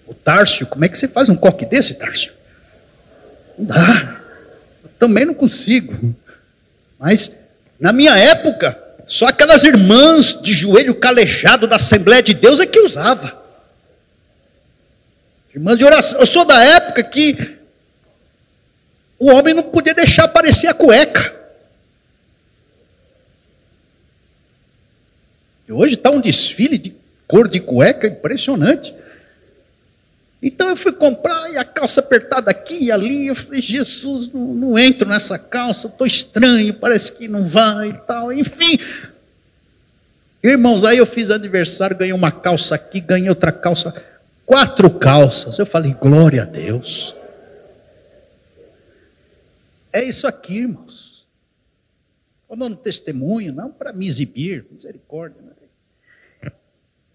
[0.05, 2.31] O Tárcio, como é que você faz um coque desse, Tárcio?
[3.57, 4.16] Não dá.
[4.99, 6.15] Também não consigo.
[6.99, 7.31] Mas
[7.79, 8.77] na minha época,
[9.07, 13.41] só aquelas irmãs de joelho calejado da Assembleia de Deus é que usava.
[15.53, 16.19] Irmãs de oração.
[16.19, 17.57] Eu sou da época que
[19.19, 21.33] o homem não podia deixar aparecer a cueca.
[25.67, 26.95] E hoje está um desfile de
[27.27, 28.93] cor de cueca impressionante.
[30.41, 33.27] Então eu fui comprar e a calça apertada aqui e ali.
[33.27, 37.93] Eu falei, Jesus, não, não entro nessa calça, estou estranho, parece que não vai e
[37.93, 38.31] tal.
[38.31, 38.79] Enfim.
[40.43, 43.93] Irmãos, aí eu fiz aniversário, ganhei uma calça aqui, ganhei outra calça,
[44.45, 45.57] quatro calças.
[45.57, 47.15] Eu falei, glória a Deus.
[49.91, 51.25] É isso aqui, irmãos.
[52.43, 55.41] Estou dando testemunho, não para me exibir, misericórdia.
[55.41, 55.51] Né?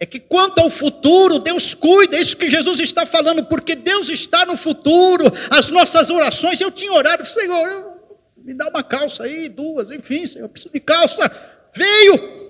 [0.03, 4.09] É que quanto ao futuro, Deus cuida, é isso que Jesus está falando, porque Deus
[4.09, 5.27] está no futuro.
[5.49, 8.01] As nossas orações, eu tinha orado, Senhor,
[8.37, 11.31] me dá uma calça aí, duas, enfim, Senhor, eu preciso de calça.
[11.73, 12.43] Veio,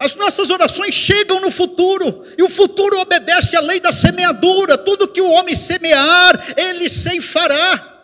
[0.00, 4.78] As nossas orações chegam no futuro, e o futuro obedece à lei da semeadura.
[4.78, 8.02] Tudo que o homem semear, ele ceifará.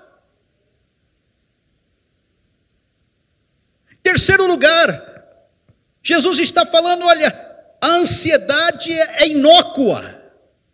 [4.03, 5.16] Terceiro lugar,
[6.07, 7.35] Jesus está falando: olha,
[7.81, 10.23] a ansiedade é inócua,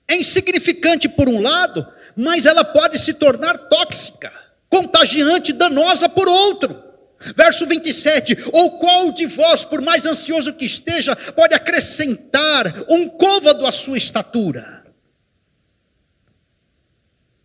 [0.06, 4.30] é insignificante por um lado, mas ela pode se tornar tóxica,
[4.68, 6.84] contagiante, danosa por outro.
[7.34, 13.66] Verso 27: Ou qual de vós, por mais ansioso que esteja, pode acrescentar um côvado
[13.66, 14.84] à sua estatura?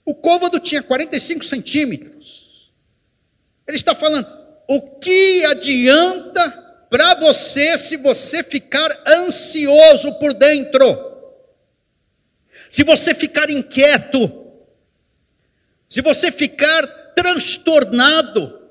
[0.04, 2.70] O côvado tinha 45 centímetros.
[3.66, 4.28] Ele está falando:
[4.68, 11.06] o que adianta para você se você ficar ansioso por dentro?
[12.70, 14.52] Se você ficar inquieto,
[15.88, 16.86] se você ficar
[17.16, 18.62] transtornado,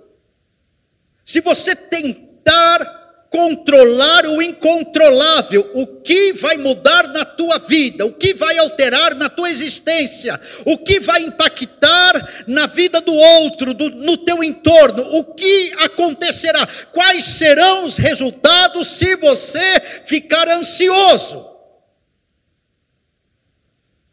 [1.25, 8.35] se você tentar controlar o incontrolável, o que vai mudar na tua vida, o que
[8.35, 14.17] vai alterar na tua existência, o que vai impactar na vida do outro, do, no
[14.17, 21.57] teu entorno, o que acontecerá, quais serão os resultados se você ficar ansioso.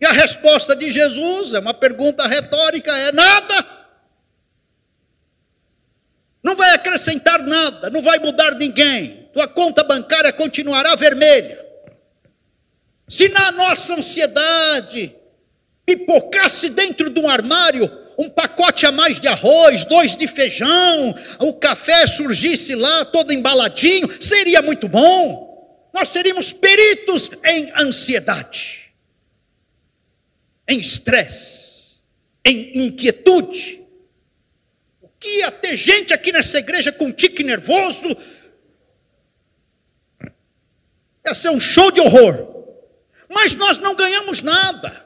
[0.02, 3.73] E a resposta de Jesus é uma pergunta retórica: é nada
[6.44, 9.30] não vai acrescentar nada, não vai mudar ninguém.
[9.32, 11.64] Tua conta bancária continuará vermelha.
[13.08, 15.16] Se na nossa ansiedade
[15.86, 21.54] pipocasse dentro de um armário um pacote a mais de arroz, dois de feijão, o
[21.54, 25.90] café surgisse lá todo embaladinho, seria muito bom.
[25.94, 28.94] Nós seríamos peritos em ansiedade,
[30.68, 32.02] em estresse,
[32.46, 33.83] em inquietude
[35.24, 38.18] que ia ter gente aqui nessa igreja com tique nervoso.
[41.26, 42.52] Ia ser um show de horror.
[43.30, 45.02] Mas nós não ganhamos nada.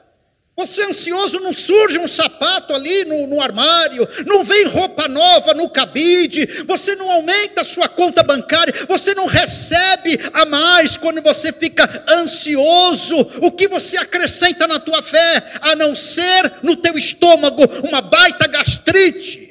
[0.56, 5.70] Você ansioso, não surge um sapato ali no, no, armário, não vem roupa nova no
[5.70, 11.52] cabide, você não aumenta a sua conta bancária, você não recebe a mais quando você
[11.52, 13.18] fica ansioso.
[13.40, 18.48] O que você acrescenta na tua fé, a não ser no teu estômago uma baita
[18.48, 19.47] gastrite?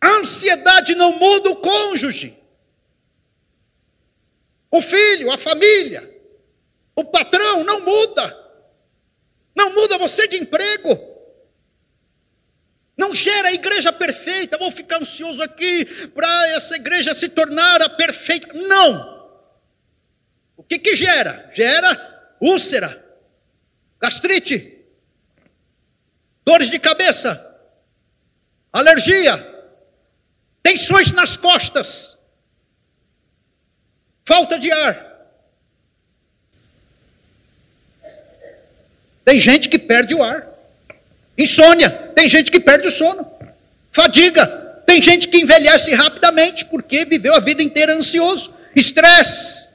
[0.00, 2.36] A ansiedade não muda o cônjuge,
[4.70, 6.14] o filho, a família,
[6.94, 8.46] o patrão não muda.
[9.54, 10.98] Não muda você de emprego.
[12.96, 14.58] Não gera a igreja perfeita.
[14.58, 18.52] Vou ficar ansioso aqui para essa igreja se tornar a perfeita.
[18.52, 19.18] Não.
[20.56, 21.50] O que que gera?
[21.52, 22.08] Gera
[22.40, 23.04] úlcera,
[24.00, 24.84] gastrite,
[26.44, 27.44] dores de cabeça,
[28.72, 29.47] alergia,
[30.68, 32.14] tensões nas costas,
[34.22, 35.08] falta de ar.
[39.24, 40.46] Tem gente que perde o ar.
[41.38, 43.26] Insônia, tem gente que perde o sono.
[43.90, 44.46] Fadiga,
[44.86, 48.52] tem gente que envelhece rapidamente porque viveu a vida inteira ansioso.
[48.76, 49.68] Estresse.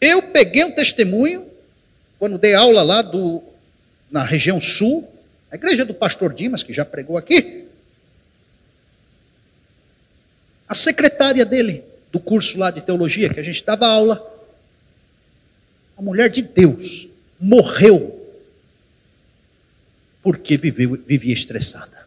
[0.00, 1.50] Eu peguei um testemunho
[2.18, 3.42] quando dei aula lá do,
[4.10, 5.13] na região sul,
[5.54, 7.68] a igreja do pastor Dimas, que já pregou aqui.
[10.68, 14.20] A secretária dele, do curso lá de teologia, que a gente dava aula,
[15.96, 17.06] a mulher de Deus,
[17.38, 18.20] morreu
[20.24, 22.04] porque viveu, vivia estressada.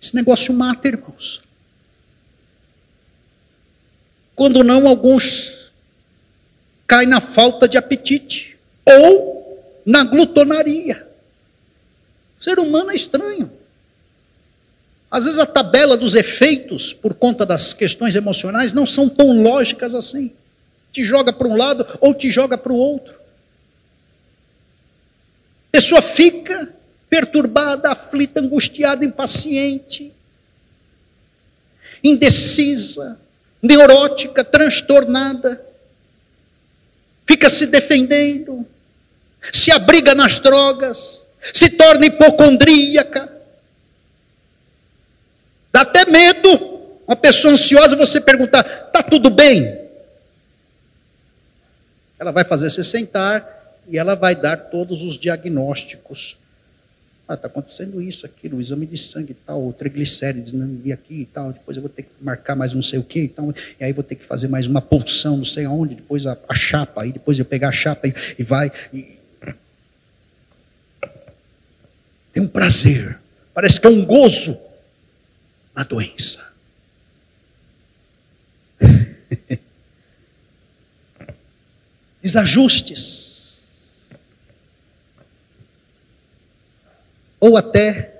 [0.00, 1.42] Esse negócio mata, irmãos.
[4.34, 5.70] Quando não, alguns
[6.86, 8.56] caem na falta de apetite
[8.86, 11.06] ou na glutonaria.
[12.38, 13.50] O ser humano é estranho.
[15.10, 19.94] Às vezes a tabela dos efeitos, por conta das questões emocionais, não são tão lógicas
[19.94, 20.32] assim.
[20.92, 23.14] Te joga para um lado ou te joga para o outro.
[25.68, 26.74] A pessoa fica
[27.08, 30.12] perturbada, aflita, angustiada, impaciente,
[32.04, 33.18] indecisa,
[33.62, 35.64] neurótica, transtornada,
[37.26, 38.66] fica se defendendo,
[39.52, 43.32] se abriga nas drogas, se torna hipocondríaca.
[45.72, 46.78] Dá até medo.
[47.06, 49.88] Uma pessoa ansiosa, você perguntar: está tudo bem?
[52.18, 53.58] Ela vai fazer você sentar
[53.88, 56.36] e ela vai dar todos os diagnósticos.
[57.26, 61.20] Ah, está acontecendo isso, aquilo, o exame de sangue e tal, triglicérides não vi aqui
[61.20, 63.52] e tal, depois eu vou ter que marcar mais não sei o que e tal,
[63.78, 66.54] e aí vou ter que fazer mais uma pulsão, não sei aonde, depois a, a
[66.54, 68.72] chapa, aí depois eu pegar a chapa e, e vai.
[68.94, 69.17] E...
[72.32, 73.18] Tem um prazer,
[73.54, 74.58] parece que é um gozo
[75.74, 76.46] na doença.
[82.22, 83.28] Desajustes.
[87.40, 88.18] Ou até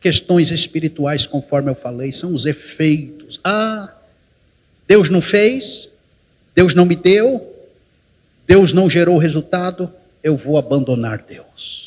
[0.00, 3.40] questões espirituais, conforme eu falei, são os efeitos.
[3.42, 3.92] Ah,
[4.86, 5.88] Deus não fez,
[6.54, 7.54] Deus não me deu,
[8.46, 11.85] Deus não gerou resultado, eu vou abandonar Deus.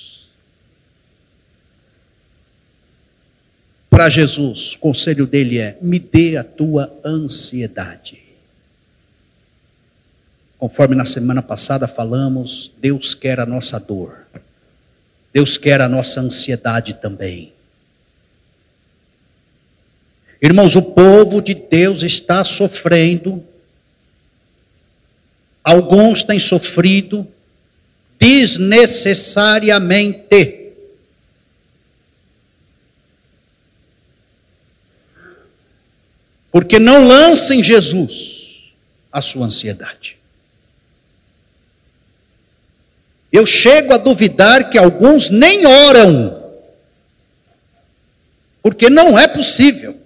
[3.99, 8.17] Para Jesus, o conselho dele é: me dê a tua ansiedade.
[10.57, 14.25] Conforme na semana passada falamos, Deus quer a nossa dor.
[15.33, 17.51] Deus quer a nossa ansiedade também.
[20.41, 23.43] Irmãos, o povo de Deus está sofrendo,
[25.61, 27.27] alguns têm sofrido
[28.17, 30.58] desnecessariamente.
[36.51, 38.73] Porque não lança em Jesus
[39.11, 40.17] a sua ansiedade.
[43.31, 46.51] Eu chego a duvidar que alguns nem oram,
[48.61, 49.99] porque não é possível.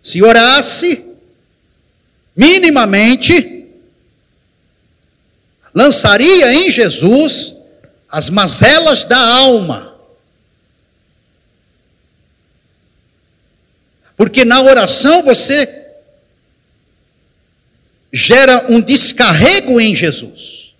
[0.00, 1.04] Se orasse,
[2.36, 3.68] minimamente,
[5.74, 7.54] lançaria em Jesus
[8.08, 9.91] as mazelas da alma.
[14.22, 15.84] Porque na oração você
[18.12, 20.76] gera um descarrego em Jesus.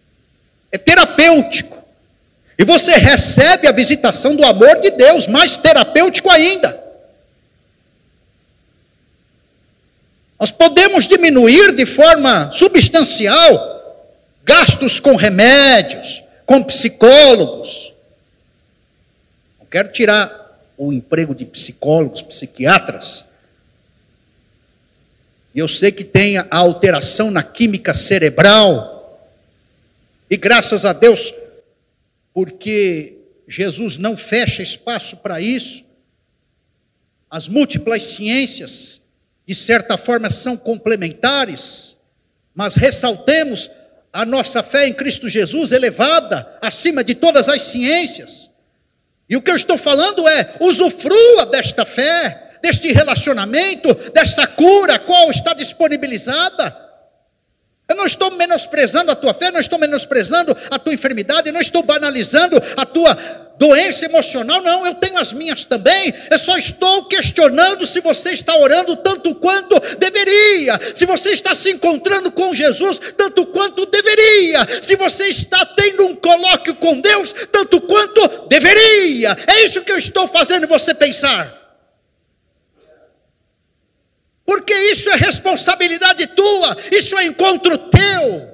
[0.70, 1.76] É terapêutico.
[2.56, 6.80] E você recebe a visitação do amor de Deus, mais terapêutico ainda.
[10.38, 14.06] Nós podemos diminuir de forma substancial
[14.44, 17.92] gastos com remédios, com psicólogos.
[19.58, 20.30] Não quero tirar
[20.78, 23.31] o emprego de psicólogos, psiquiatras,
[25.54, 29.30] e eu sei que tem a alteração na química cerebral.
[30.30, 31.32] E graças a Deus,
[32.32, 35.84] porque Jesus não fecha espaço para isso,
[37.30, 39.00] as múltiplas ciências,
[39.46, 41.96] de certa forma, são complementares,
[42.54, 43.70] mas ressaltemos
[44.12, 48.50] a nossa fé em Cristo Jesus elevada acima de todas as ciências.
[49.28, 55.30] E o que eu estou falando é: usufrua desta fé, deste relacionamento, dessa cura, qual
[55.30, 56.92] está disponibilizada.
[57.88, 61.82] Eu não estou menosprezando a tua fé, não estou menosprezando a tua enfermidade, não estou
[61.82, 63.14] banalizando a tua
[63.58, 66.14] doença emocional, não, eu tenho as minhas também.
[66.30, 71.70] Eu só estou questionando se você está orando tanto quanto deveria, se você está se
[71.70, 77.80] encontrando com Jesus tanto quanto deveria, se você está tendo um colóquio com Deus tanto
[77.80, 79.36] quanto deveria.
[79.46, 81.61] É isso que eu estou fazendo você pensar.
[84.44, 88.52] Porque isso é responsabilidade tua, isso é encontro teu.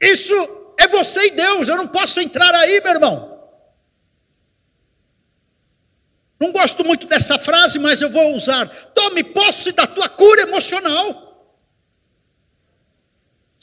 [0.00, 0.34] Isso
[0.78, 3.34] é você e Deus, eu não posso entrar aí, meu irmão.
[6.40, 8.66] Não gosto muito dessa frase, mas eu vou usar.
[8.94, 11.23] Tome posse da tua cura emocional.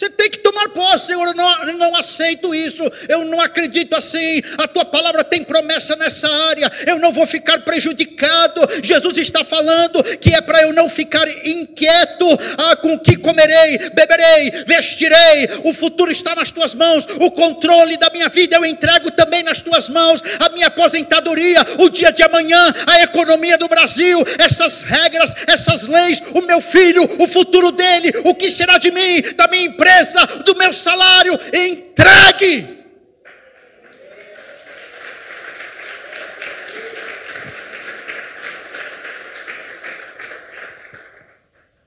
[0.02, 1.12] Você tem que tomar posse.
[1.12, 2.84] Eu não, eu não aceito isso.
[3.08, 4.42] Eu não acredito assim.
[4.58, 6.72] A tua palavra tem promessa nessa área.
[6.88, 8.68] Eu não vou ficar prejudicado.
[8.82, 12.26] Jesus está falando que é para eu não ficar inquieto
[12.58, 15.48] ah, com o que comerei, beberei, vestirei.
[15.66, 17.06] O futuro está nas tuas mãos.
[17.20, 20.24] O controle da minha vida eu entrego também nas tuas mãos.
[20.40, 26.24] A minha aposentadoria, o dia de amanhã, a economia do Brasil, essas regras, essas leis,
[26.34, 29.91] o meu filho, o futuro dele, o que será de mim, da minha empresa
[30.46, 32.82] do meu salário, entregue.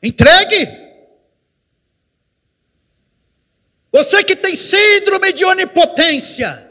[0.03, 0.85] Entregue.
[3.91, 6.69] Você que tem síndrome de onipotência,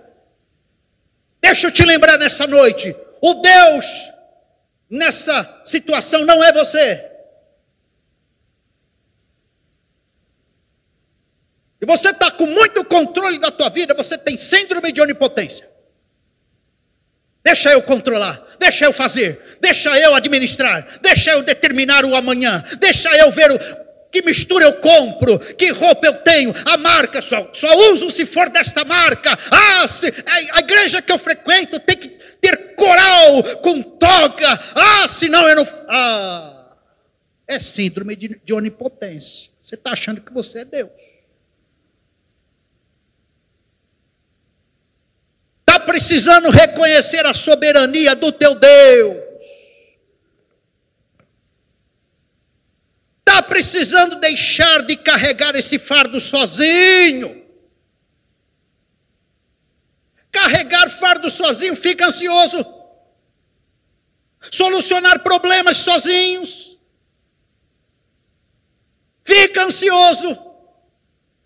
[1.41, 3.85] deixa eu te lembrar nessa noite: o Deus
[4.89, 7.12] nessa situação não é você.
[11.83, 15.69] E você está com muito controle da tua vida, você tem síndrome de onipotência.
[17.43, 23.09] Deixa eu controlar, deixa eu fazer, deixa eu administrar, deixa eu determinar o amanhã, deixa
[23.17, 23.59] eu ver o,
[24.09, 28.49] que mistura eu compro, que roupa eu tenho, a marca só, só uso se for
[28.49, 29.37] desta marca.
[29.51, 30.07] Ah, se,
[30.53, 32.07] a, igreja que eu frequento tem que
[32.39, 34.57] ter coral com toga.
[34.73, 35.67] Ah, senão eu não.
[35.89, 36.75] Ah,
[37.45, 39.51] é síndrome de, de onipotência.
[39.61, 41.02] Você está achando que você é Deus.
[45.85, 49.23] Precisando reconhecer a soberania do teu Deus.
[53.19, 57.43] Está precisando deixar de carregar esse fardo sozinho.
[60.31, 62.65] Carregar fardo sozinho fica ansioso.
[64.51, 66.77] Solucionar problemas sozinhos.
[69.23, 70.29] Fica ansioso.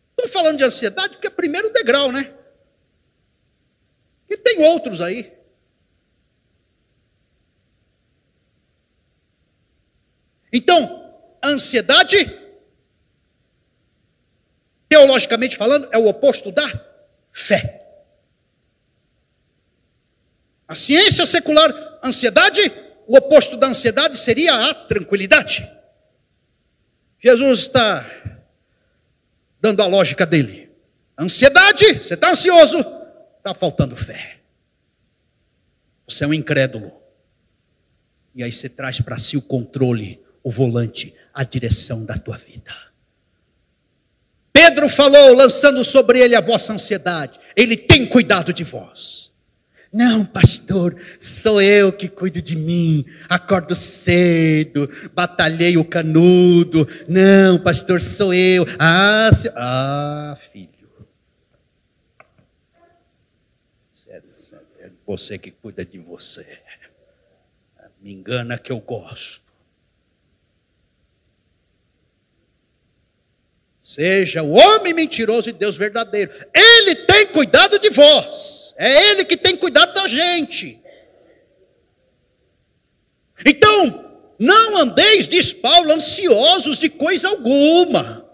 [0.09, 2.33] Estou falando de ansiedade porque é primeiro degrau, né?
[4.29, 5.33] E tem outros aí.
[10.51, 11.13] Então,
[11.43, 12.17] ansiedade,
[14.89, 16.67] teologicamente falando, é o oposto da
[17.31, 17.85] fé.
[20.67, 21.71] A ciência secular,
[22.03, 22.61] ansiedade,
[23.05, 25.69] o oposto da ansiedade seria a tranquilidade.
[27.19, 28.05] Jesus está
[29.61, 30.69] dando a lógica dele.
[31.17, 32.83] Ansiedade, você está ansioso,
[33.47, 34.39] Está faltando fé.
[36.05, 36.91] Você é um incrédulo.
[38.35, 42.75] E aí você traz para si o controle, o volante, a direção da tua vida.
[44.51, 47.39] Pedro falou, lançando sobre ele a vossa ansiedade.
[47.55, 49.31] Ele tem cuidado de vós.
[49.93, 53.05] Não, pastor, sou eu que cuido de mim.
[53.29, 56.85] Acordo cedo, batalhei o canudo.
[57.07, 58.65] Não, pastor, sou eu.
[58.77, 59.49] Ah, se...
[59.55, 60.76] ah filho.
[65.07, 66.59] Você que cuida de você.
[68.01, 69.41] Me engana que eu gosto.
[73.81, 76.29] Seja o homem mentiroso e Deus verdadeiro.
[76.53, 78.73] Ele tem cuidado de vós.
[78.77, 80.77] É Ele que tem cuidado da gente.
[83.45, 88.29] Então, não andeis, diz Paulo, ansiosos de coisa alguma.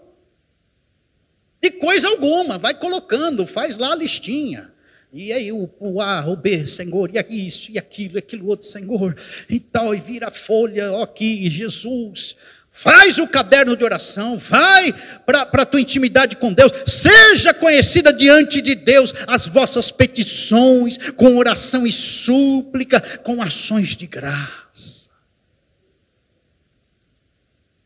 [1.62, 2.58] De coisa alguma.
[2.58, 4.73] Vai colocando, faz lá a listinha.
[5.16, 8.66] E aí o, o A, o B, Senhor, e isso, e aquilo, e aquilo outro,
[8.66, 9.16] Senhor,
[9.48, 12.34] e tal, e vira a folha, ó aqui, Jesus,
[12.72, 14.92] faz o caderno de oração, vai
[15.24, 21.36] para a tua intimidade com Deus, seja conhecida diante de Deus as vossas petições, com
[21.36, 25.08] oração e súplica, com ações de graça.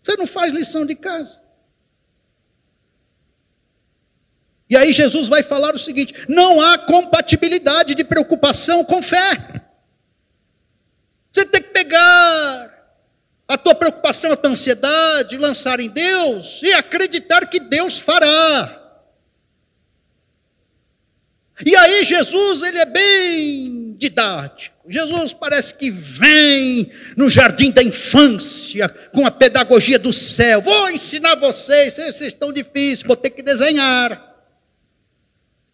[0.00, 1.38] Você não faz lição de casa.
[4.70, 9.62] E aí Jesus vai falar o seguinte: não há compatibilidade de preocupação com fé.
[11.32, 12.78] Você tem que pegar
[13.46, 18.74] a tua preocupação, a tua ansiedade, lançar em Deus e acreditar que Deus fará.
[21.64, 24.76] E aí Jesus, ele é bem didático.
[24.88, 30.62] Jesus parece que vem no jardim da infância com a pedagogia do céu.
[30.62, 34.27] Vou ensinar vocês, vocês estão difíceis, vou ter que desenhar.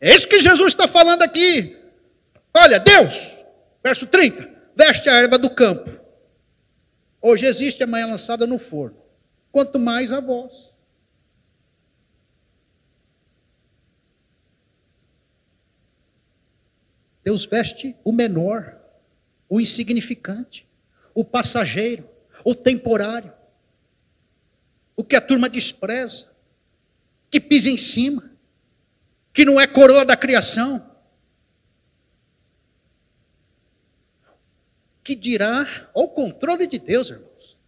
[0.05, 1.83] É isso que Jesus está falando aqui.
[2.53, 3.35] Olha, Deus,
[3.83, 5.99] verso 30, veste a erva do campo.
[7.23, 8.99] Hoje existe, amanhã lançada no forno.
[9.51, 10.53] Quanto mais a vós.
[17.23, 18.77] Deus veste o menor,
[19.49, 20.69] o insignificante,
[21.15, 22.07] o passageiro,
[22.45, 23.33] o temporário,
[24.95, 26.31] o que a turma despreza,
[27.31, 28.34] que pisa em cima,
[29.35, 30.89] que não é coroa da criação.
[35.03, 37.59] Que dirá ao controle de Deus, irmãos.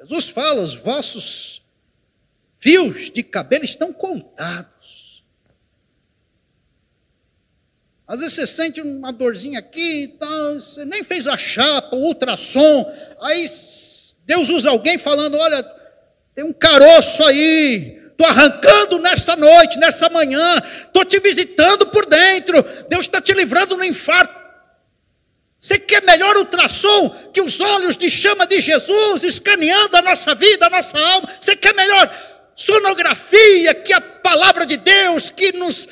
[0.00, 1.60] Jesus fala: os vossos
[2.60, 5.24] fios de cabelo estão contados.
[8.06, 12.04] Às vezes você sente uma dorzinha aqui e tal, você nem fez a chapa, o
[12.04, 12.86] ultrassom,
[13.20, 13.44] aí
[14.24, 15.77] Deus usa alguém falando: olha,
[16.38, 22.62] tem um caroço aí, estou arrancando nessa noite, nessa manhã, estou te visitando por dentro,
[22.88, 24.38] Deus está te livrando no infarto.
[25.58, 30.68] Você quer melhor ultrassom que os olhos de chama de Jesus escaneando a nossa vida,
[30.68, 31.28] a nossa alma?
[31.40, 32.08] Você quer melhor
[32.54, 35.88] sonografia que a palavra de Deus que nos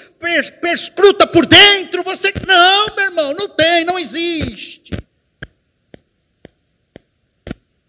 [0.61, 2.05] perscruta por dentro?
[2.05, 4.93] Você não, meu irmão, não tem, não existe.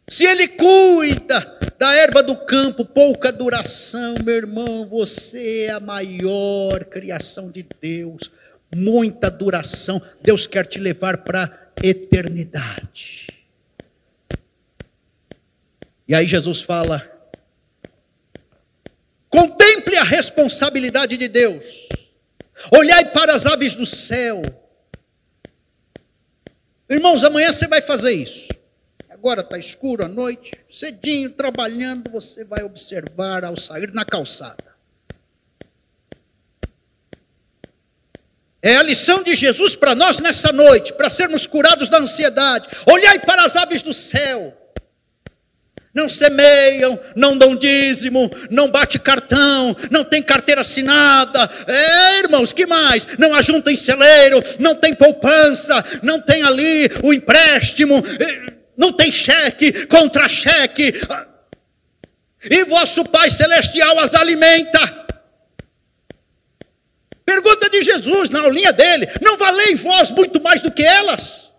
[0.07, 6.85] Se ele cuida da erva do campo, pouca duração, meu irmão, você é a maior
[6.85, 8.31] criação de Deus,
[8.75, 10.01] muita duração.
[10.21, 13.27] Deus quer te levar para a eternidade.
[16.07, 17.05] E aí Jesus fala:
[19.29, 21.87] contemple a responsabilidade de Deus,
[22.75, 24.41] olhai para as aves do céu.
[26.89, 28.56] Irmãos, amanhã você vai fazer isso
[29.17, 34.67] agora está escuro à noite, cedinho, trabalhando, você vai observar ao sair na calçada.
[38.61, 42.69] É a lição de Jesus para nós nessa noite, para sermos curados da ansiedade.
[42.85, 44.55] Olhai para as aves do céu.
[45.93, 51.49] Não semeiam, não dão dízimo, não bate cartão, não tem carteira assinada.
[51.65, 53.07] É, irmãos, que mais?
[53.17, 58.03] Não ajunta em celeiro, não tem poupança, não tem ali o empréstimo.
[58.19, 60.93] É, não tem cheque, contra-cheque,
[62.43, 65.07] e vosso Pai Celestial as alimenta.
[67.25, 71.51] Pergunta de Jesus na aulinha dele: não valei vós muito mais do que elas?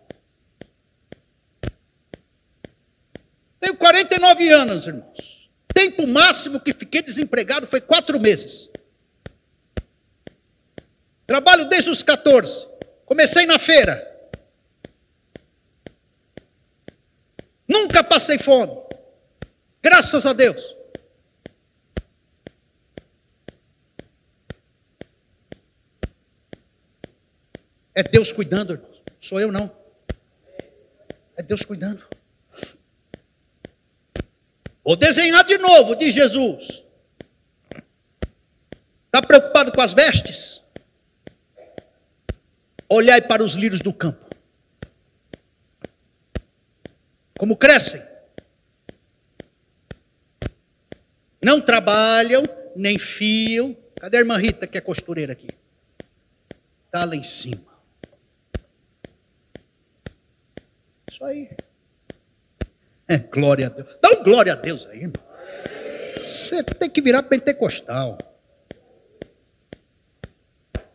[3.61, 5.51] Tenho 49 anos, irmãos.
[5.75, 8.71] Tempo máximo que fiquei desempregado foi quatro meses.
[11.27, 12.67] Trabalho desde os 14.
[13.05, 14.18] Comecei na feira.
[17.69, 18.73] Nunca passei fome.
[19.83, 20.75] Graças a Deus.
[27.95, 29.03] É Deus cuidando, irmãos.
[29.21, 29.71] Sou eu não.
[31.37, 32.03] É Deus cuidando.
[34.83, 36.83] Vou desenhar de novo, diz Jesus.
[39.07, 40.63] Está preocupado com as vestes?
[42.89, 44.28] Olhai para os lírios do campo
[47.39, 48.03] como crescem.
[51.43, 52.43] Não trabalham,
[52.75, 53.77] nem fiam.
[53.95, 55.49] Cadê a irmã Rita, que é costureira aqui?
[56.87, 57.69] Está lá em cima.
[61.11, 61.51] Isso aí.
[63.07, 63.97] É, glória a Deus.
[64.03, 65.29] Dá um glória a Deus aí, irmão.
[66.17, 68.19] Você tem que virar pentecostal.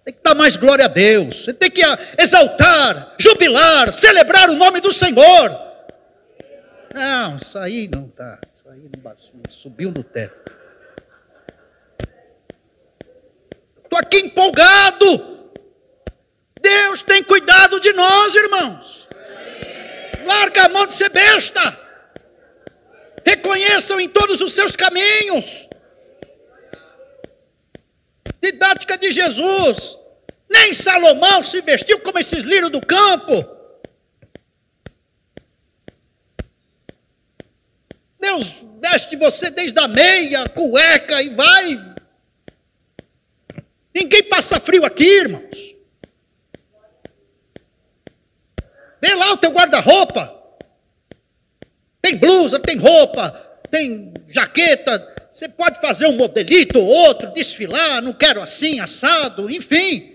[0.03, 1.45] Tem que dar mais glória a Deus.
[1.45, 1.81] Você tem que
[2.17, 5.72] exaltar, jubilar, celebrar o nome do Senhor.
[6.93, 8.39] Não, isso aí não está.
[8.55, 10.53] Isso aí não subiu no teto.
[13.83, 15.33] Estou aqui empolgado.
[16.61, 19.07] Deus tem cuidado de nós, irmãos.
[20.25, 21.79] Larga a mão de ser besta.
[23.25, 25.67] Reconheçam em todos os seus caminhos.
[28.41, 29.97] Didática de Jesus.
[30.49, 33.52] Nem Salomão se vestiu como esses lírios do campo.
[38.33, 41.93] Deus veste você desde a meia, cueca e vai.
[43.93, 45.75] Ninguém passa frio aqui, irmãos.
[49.01, 50.33] Vê lá o teu guarda-roupa.
[52.01, 53.31] Tem blusa, tem roupa,
[53.69, 55.13] tem jaqueta.
[55.31, 60.12] Você pode fazer um modelito ou outro, desfilar, não quero assim, assado, enfim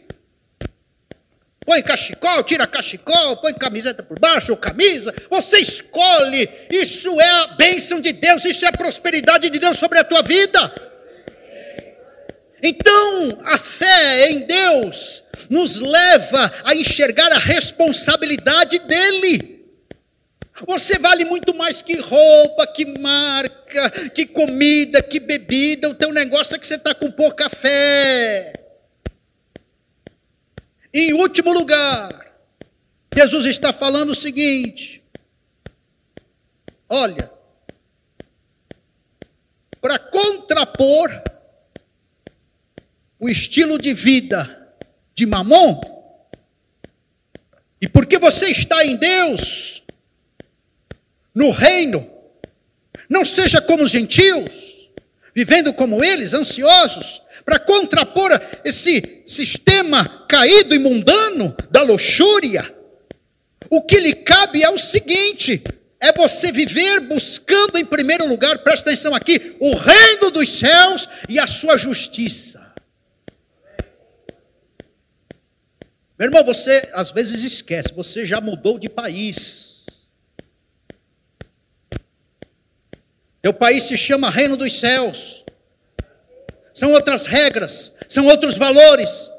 [1.69, 7.47] põe cachecol, tira cachecol, põe camiseta por baixo ou camisa, você escolhe, isso é a
[7.49, 10.73] bênção de Deus, isso é a prosperidade de Deus sobre a tua vida.
[12.63, 19.67] Então, a fé em Deus nos leva a enxergar a responsabilidade dEle.
[20.67, 25.91] Você vale muito mais que roupa, que marca, que comida, que bebida.
[25.91, 28.58] O teu negócio é que você está com pouca fé.
[30.93, 32.33] Em último lugar,
[33.15, 35.03] Jesus está falando o seguinte:
[36.89, 37.31] olha,
[39.81, 41.23] para contrapor
[43.19, 44.75] o estilo de vida
[45.15, 45.81] de Mamon,
[47.81, 49.83] e porque você está em Deus,
[51.35, 52.09] no reino,
[53.09, 54.51] não seja como os gentios,
[55.35, 58.31] vivendo como eles, ansiosos, para contrapor
[58.65, 62.75] esse sistema caído e mundano da luxúria.
[63.71, 65.63] O que lhe cabe é o seguinte:
[66.01, 71.39] é você viver buscando em primeiro lugar, presta atenção aqui, o reino dos céus e
[71.39, 72.69] a sua justiça.
[76.19, 79.87] Meu irmão, você às vezes esquece, você já mudou de país.
[83.41, 85.45] Teu país se chama Reino dos Céus.
[86.79, 89.33] São outras regras, são outros valores,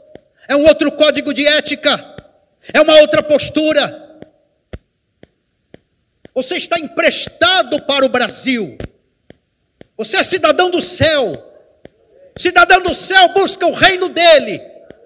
[0.45, 1.93] é um outro código de ética,
[2.73, 4.19] é uma outra postura.
[6.35, 8.77] Você está emprestado para o Brasil.
[9.95, 11.31] Você é cidadão do céu.
[12.37, 14.61] Cidadão do céu busca o reino dele,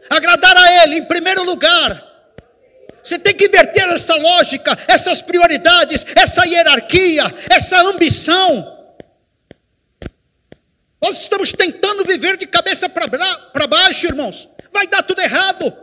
[0.10, 2.04] agradar a ele em primeiro lugar.
[3.04, 8.83] Você tem que inverter essa lógica, essas prioridades, essa hierarquia, essa ambição.
[11.04, 14.48] Nós estamos tentando viver de cabeça para baixo, irmãos.
[14.72, 15.76] Vai dar tudo errado.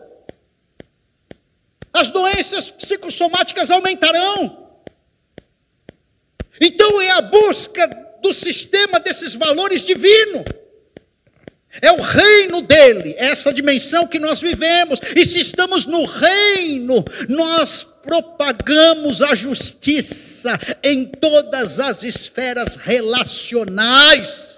[1.92, 4.70] As doenças psicossomáticas aumentarão.
[6.58, 7.86] Então é a busca
[8.22, 10.44] do sistema desses valores divinos.
[11.82, 15.00] É o reino dele, é essa dimensão que nós vivemos.
[15.14, 24.49] E se estamos no reino, nós propagamos a justiça em todas as esferas relacionais.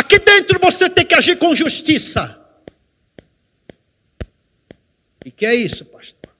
[0.00, 2.40] Aqui dentro você tem que agir com justiça.
[5.22, 6.32] E que é isso, pastor?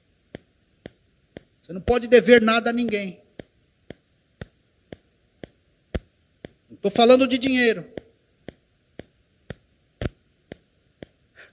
[1.61, 3.21] Você não pode dever nada a ninguém.
[6.71, 7.87] Não estou falando de dinheiro.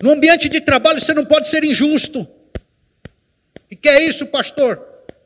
[0.01, 2.25] No ambiente de trabalho você não pode ser injusto.
[3.69, 4.81] E que é isso, pastor?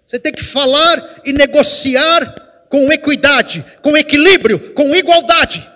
[0.08, 5.70] Você tem que falar e negociar com equidade, com equilíbrio, com igualdade.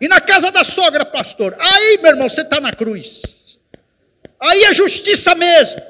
[0.00, 3.22] E na casa da sogra, pastor, aí, meu irmão, você está na cruz.
[4.40, 5.80] Aí é justiça mesmo.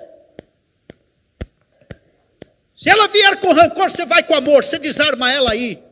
[2.77, 5.83] Se ela vier com rancor, você vai com amor, você desarma ela aí.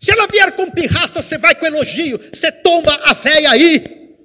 [0.00, 4.16] Se ela vier com pirraça, você vai com elogio, você tomba a véia aí.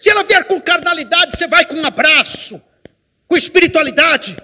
[0.00, 2.60] Se ela vier com carnalidade, você vai com um abraço,
[3.28, 4.36] com espiritualidade.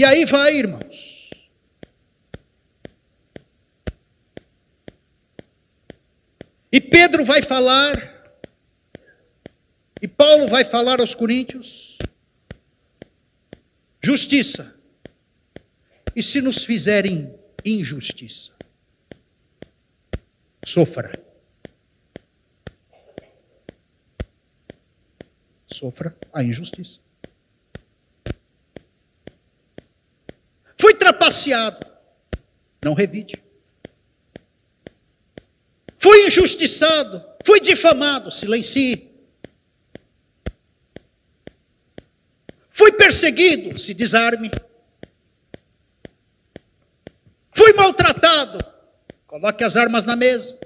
[0.00, 1.28] E aí vai, irmãos.
[6.72, 8.34] E Pedro vai falar,
[10.00, 11.98] e Paulo vai falar aos coríntios:
[14.02, 14.74] justiça.
[16.16, 18.52] E se nos fizerem injustiça,
[20.64, 21.12] sofra.
[25.70, 27.09] Sofra a injustiça.
[30.94, 31.86] Trapaceado,
[32.84, 33.42] não revide.
[35.98, 39.10] Fui injustiçado, fui difamado, silencie.
[42.70, 44.50] Fui perseguido, se desarme.
[47.52, 48.58] Fui maltratado,
[49.26, 50.58] coloque as armas na mesa.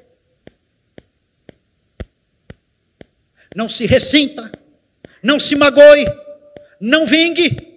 [3.56, 4.52] Não se ressinta,
[5.20, 6.04] não se magoe,
[6.80, 7.73] não vingue.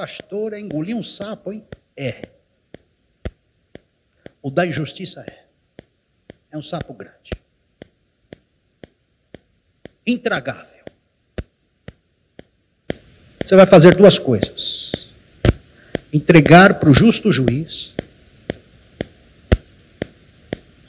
[0.00, 1.62] Pastor, é engolir um sapo, hein?
[1.94, 2.22] É.
[4.40, 5.44] O da injustiça é.
[6.50, 7.32] É um sapo grande.
[10.06, 10.84] Intragável.
[13.44, 14.92] Você vai fazer duas coisas:
[16.10, 17.92] entregar para o justo juiz.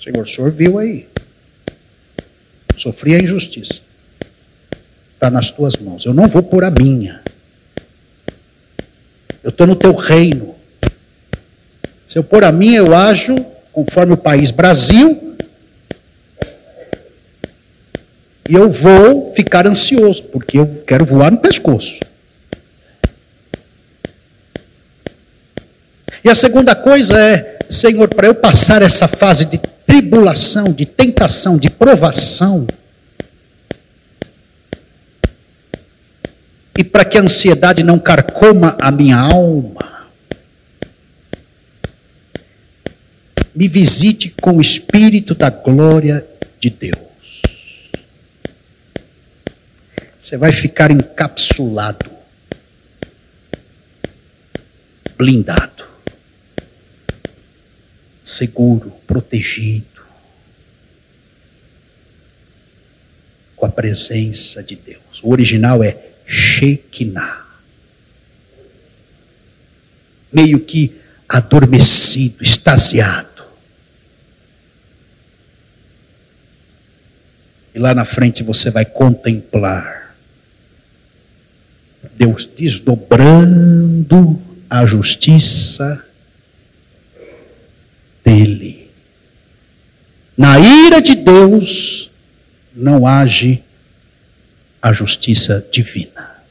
[0.01, 1.09] Senhor, o senhor viu aí.
[2.77, 3.81] Sofri a injustiça.
[5.15, 6.05] Está nas tuas mãos.
[6.05, 7.20] Eu não vou pôr a minha.
[9.43, 10.55] Eu estou no teu reino.
[12.07, 13.35] Se eu pôr a minha, eu ajo
[13.71, 15.35] conforme o país Brasil.
[18.49, 21.99] E eu vou ficar ansioso, porque eu quero voar no pescoço.
[26.23, 31.57] E a segunda coisa é, Senhor, para eu passar essa fase de tribulação, de tentação,
[31.57, 32.67] de provação.
[36.81, 40.09] E para que a ansiedade não carcoma a minha alma,
[43.53, 46.25] me visite com o Espírito da glória
[46.59, 47.43] de Deus.
[50.19, 52.09] Você vai ficar encapsulado,
[55.15, 55.85] blindado,
[58.25, 60.01] seguro, protegido,
[63.55, 65.21] com a presença de Deus.
[65.21, 67.45] O original é Shekinah.
[70.31, 70.95] Meio que
[71.27, 73.43] adormecido, extasiado.
[77.75, 80.15] E lá na frente você vai contemplar
[82.15, 86.05] Deus desdobrando a justiça
[88.23, 88.89] dele.
[90.37, 92.09] Na ira de Deus
[92.73, 93.63] não age
[94.81, 96.41] a justiça divina.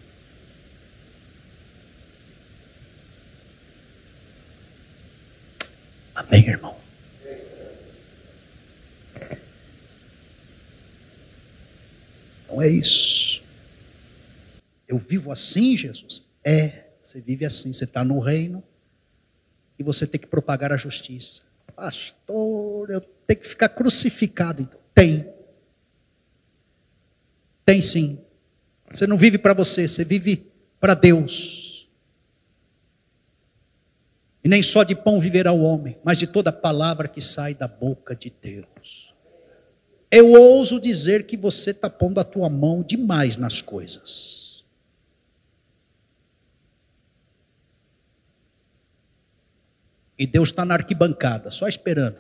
[6.15, 6.77] Amém, irmão?
[12.45, 13.43] Então é isso.
[14.87, 16.23] Eu vivo assim, Jesus?
[16.45, 17.73] É, você vive assim.
[17.73, 18.63] Você está no reino
[19.79, 21.43] e você tem que propagar a justiça.
[21.75, 24.63] Pastor, eu tenho que ficar crucificado.
[24.63, 25.40] Então, tem.
[27.65, 28.19] Tem sim.
[28.93, 30.51] Você não vive para você, você vive
[30.81, 31.89] para Deus.
[34.43, 37.69] E nem só de pão viverá o homem, mas de toda palavra que sai da
[37.69, 39.15] boca de Deus.
[40.11, 44.65] Eu ouso dizer que você está pondo a tua mão demais nas coisas.
[50.19, 52.17] E Deus está na arquibancada, só esperando.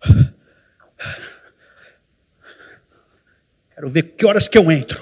[3.80, 5.00] Quero ver que horas que eu entro.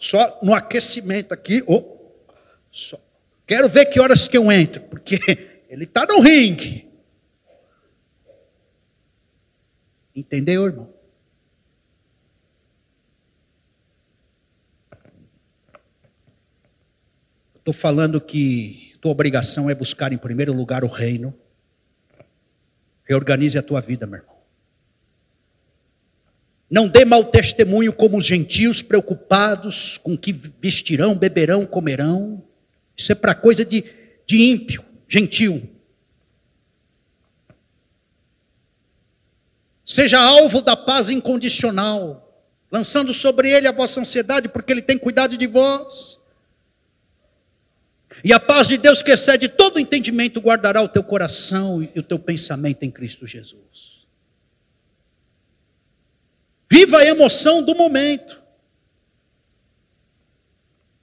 [0.00, 1.62] Só no aquecimento aqui.
[1.66, 2.10] Oh,
[2.70, 2.98] só.
[3.46, 5.20] Quero ver que horas que eu entro, porque
[5.68, 6.90] ele está no ringue.
[10.16, 10.88] Entendeu, irmão?
[17.56, 21.38] Estou falando que tua obrigação é buscar em primeiro lugar o reino.
[23.04, 24.31] Reorganize a tua vida, meu irmão.
[26.72, 32.42] Não dê mau testemunho como os gentios preocupados com que vestirão, beberão, comerão.
[32.96, 33.84] Isso é para coisa de,
[34.26, 35.68] de ímpio, gentil.
[39.84, 45.36] Seja alvo da paz incondicional, lançando sobre ele a vossa ansiedade, porque ele tem cuidado
[45.36, 46.18] de vós.
[48.24, 52.02] E a paz de Deus que excede todo entendimento guardará o teu coração e o
[52.02, 53.91] teu pensamento em Cristo Jesus.
[56.72, 58.42] Viva a emoção do momento.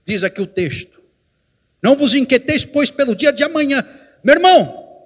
[0.03, 0.99] Diz aqui o texto.
[1.79, 3.87] Não vos inquieteis, pois, pelo dia de amanhã.
[4.23, 5.05] Meu irmão,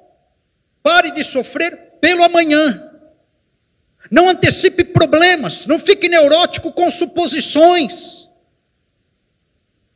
[0.82, 2.90] pare de sofrer pelo amanhã.
[4.10, 8.30] Não antecipe problemas, não fique neurótico com suposições.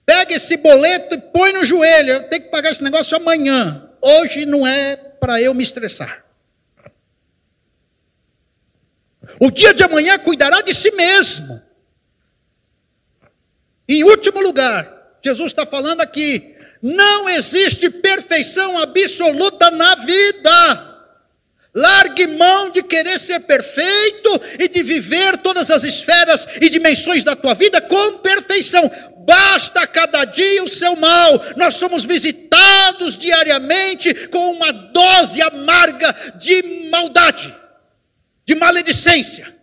[0.05, 2.11] Pega esse boleto e põe no joelho.
[2.11, 3.89] Eu tenho que pagar esse negócio amanhã.
[4.01, 6.26] Hoje não é para eu me estressar.
[9.40, 11.62] O dia de amanhã cuidará de si mesmo.
[13.88, 20.88] Em último lugar, Jesus está falando aqui: não existe perfeição absoluta na vida.
[21.74, 27.36] Largue mão de querer ser perfeito e de viver todas as esferas e dimensões da
[27.36, 28.90] tua vida com perfeição
[29.28, 31.44] basta cada dia o seu mal.
[31.58, 37.54] Nós somos visitados diariamente com uma dose amarga de maldade,
[38.48, 39.54] de maledicência,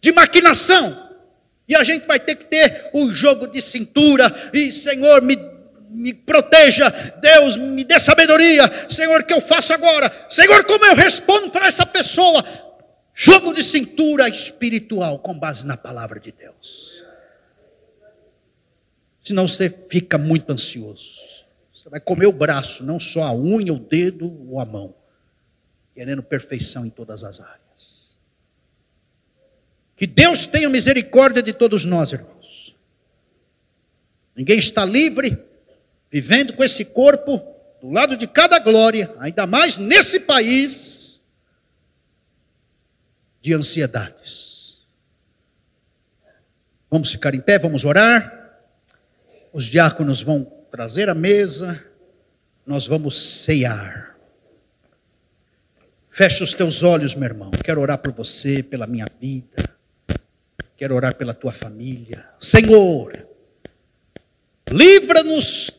[0.00, 1.10] de maquinação.
[1.68, 4.32] E a gente vai ter que ter o jogo de cintura.
[4.54, 5.36] E Senhor, me,
[5.90, 6.88] me proteja.
[7.20, 8.62] Deus, me dê sabedoria.
[8.88, 10.10] Senhor, que eu faço agora?
[10.30, 12.42] Senhor, como eu respondo para essa pessoa?
[13.12, 17.04] Jogo de cintura espiritual com base na palavra de Deus.
[19.22, 21.20] Senão você fica muito ansioso.
[21.74, 24.94] Você vai comer o braço, não só a unha, o dedo ou a mão,
[25.94, 27.59] querendo perfeição em todas as áreas.
[30.00, 32.74] Que Deus tenha misericórdia de todos nós, irmãos.
[34.34, 35.36] Ninguém está livre,
[36.10, 37.36] vivendo com esse corpo
[37.82, 41.20] do lado de cada glória, ainda mais nesse país
[43.42, 44.78] de ansiedades.
[46.90, 48.40] Vamos ficar em pé, vamos orar
[49.52, 51.84] os diáconos vão trazer a mesa,
[52.64, 54.16] nós vamos ceiar.
[56.08, 57.50] Feche os teus olhos, meu irmão.
[57.50, 59.69] Quero orar por você, pela minha vida.
[60.80, 62.24] Quero orar pela tua família.
[62.38, 63.12] Senhor,
[64.70, 65.70] livra-nos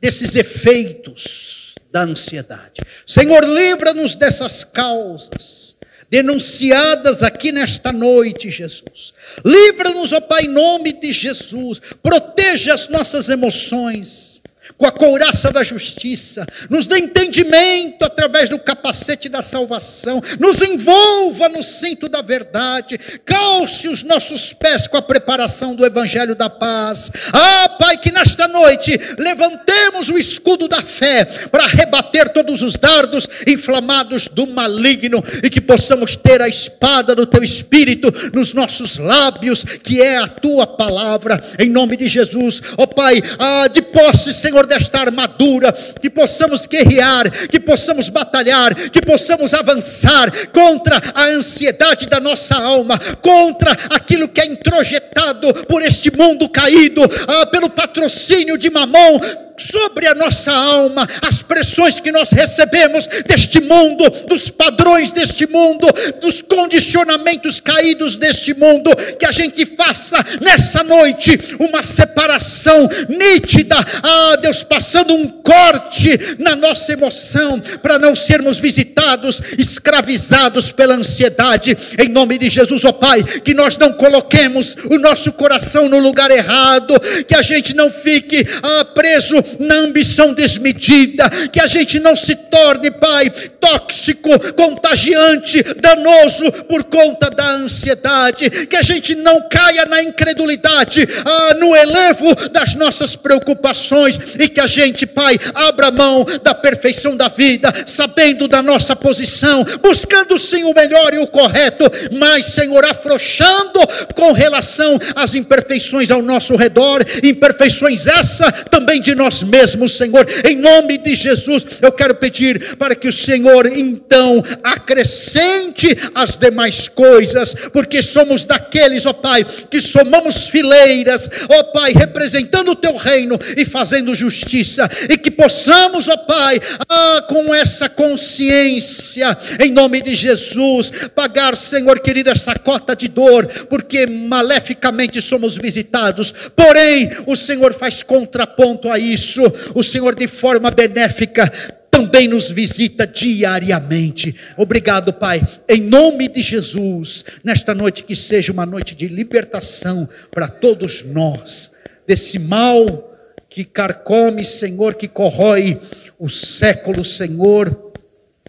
[0.00, 2.82] desses efeitos da ansiedade.
[3.06, 5.76] Senhor, livra-nos dessas causas
[6.10, 9.14] denunciadas aqui nesta noite, Jesus.
[9.44, 11.78] Livra-nos, ó Pai, em nome de Jesus.
[12.02, 14.33] Proteja as nossas emoções
[14.76, 21.48] com a couraça da justiça, nos dê entendimento através do capacete da salvação, nos envolva
[21.48, 27.10] no cinto da verdade, calce os nossos pés com a preparação do evangelho da paz.
[27.32, 33.28] Ah, Pai, que nesta noite levantemos o escudo da fé para rebater todos os dardos
[33.46, 39.64] inflamados do maligno e que possamos ter a espada do teu espírito nos nossos lábios,
[39.82, 42.60] que é a tua palavra, em nome de Jesus.
[42.76, 48.74] Ó oh, Pai, ah, de posse, Senhor desta armadura, que possamos guerrear, que possamos batalhar,
[48.74, 55.80] que possamos avançar contra a ansiedade da nossa alma, contra aquilo que é introjetado por
[55.82, 59.20] este mundo caído, ah, pelo patrocínio de mamão,
[59.56, 65.86] sobre a nossa alma as pressões que nós recebemos deste mundo, dos padrões deste mundo,
[66.20, 74.36] dos condicionamentos caídos deste mundo, que a gente faça nessa noite uma separação nítida, ah
[74.36, 82.08] Deus, passando um corte na nossa emoção, para não sermos visitados, escravizados pela ansiedade, em
[82.08, 86.30] nome de Jesus, ó oh Pai, que nós não coloquemos o nosso coração no lugar
[86.30, 86.94] errado,
[87.26, 92.34] que a gente não fique ah, preso na ambição desmedida, que a gente não se
[92.34, 93.30] torne, Pai,
[93.60, 101.54] tóxico, contagiante, danoso por conta da ansiedade, que a gente não caia na incredulidade, ah,
[101.54, 107.28] no elevo das nossas preocupações e que a gente, Pai, abra mão da perfeição da
[107.28, 113.80] vida, sabendo da nossa posição, buscando sim o melhor e o correto, mas, Senhor, afrouxando
[114.14, 120.56] com relação às imperfeições ao nosso redor, imperfeições essa também de nós mesmos, Senhor, em
[120.56, 127.54] nome de Jesus, eu quero pedir para que o Senhor então acrescente as demais coisas,
[127.72, 133.64] porque somos daqueles, ó Pai, que somamos fileiras, ó Pai, representando o teu reino e
[133.64, 140.90] fazendo justiça, e que possamos, ó Pai, ah, com essa consciência, em nome de Jesus,
[141.14, 148.02] pagar, Senhor querido, essa cota de dor, porque maleficamente somos visitados, porém, o Senhor faz
[148.02, 149.42] contraponto a isso,
[149.74, 151.50] o Senhor de forma benéfica
[151.94, 154.34] também nos visita diariamente.
[154.56, 160.48] Obrigado, Pai, em nome de Jesus, nesta noite que seja uma noite de libertação para
[160.48, 161.70] todos nós,
[162.04, 163.13] desse mal
[163.54, 165.80] que carcome, Senhor, que corrói
[166.18, 167.92] o século, Senhor,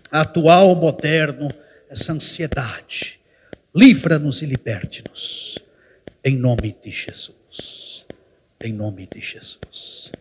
[0.10, 1.48] atual, moderno,
[1.88, 3.20] essa ansiedade.
[3.76, 5.60] Livra-nos e liberte-nos,
[6.24, 8.04] em nome de Jesus.
[8.60, 10.12] Em nome de Jesus.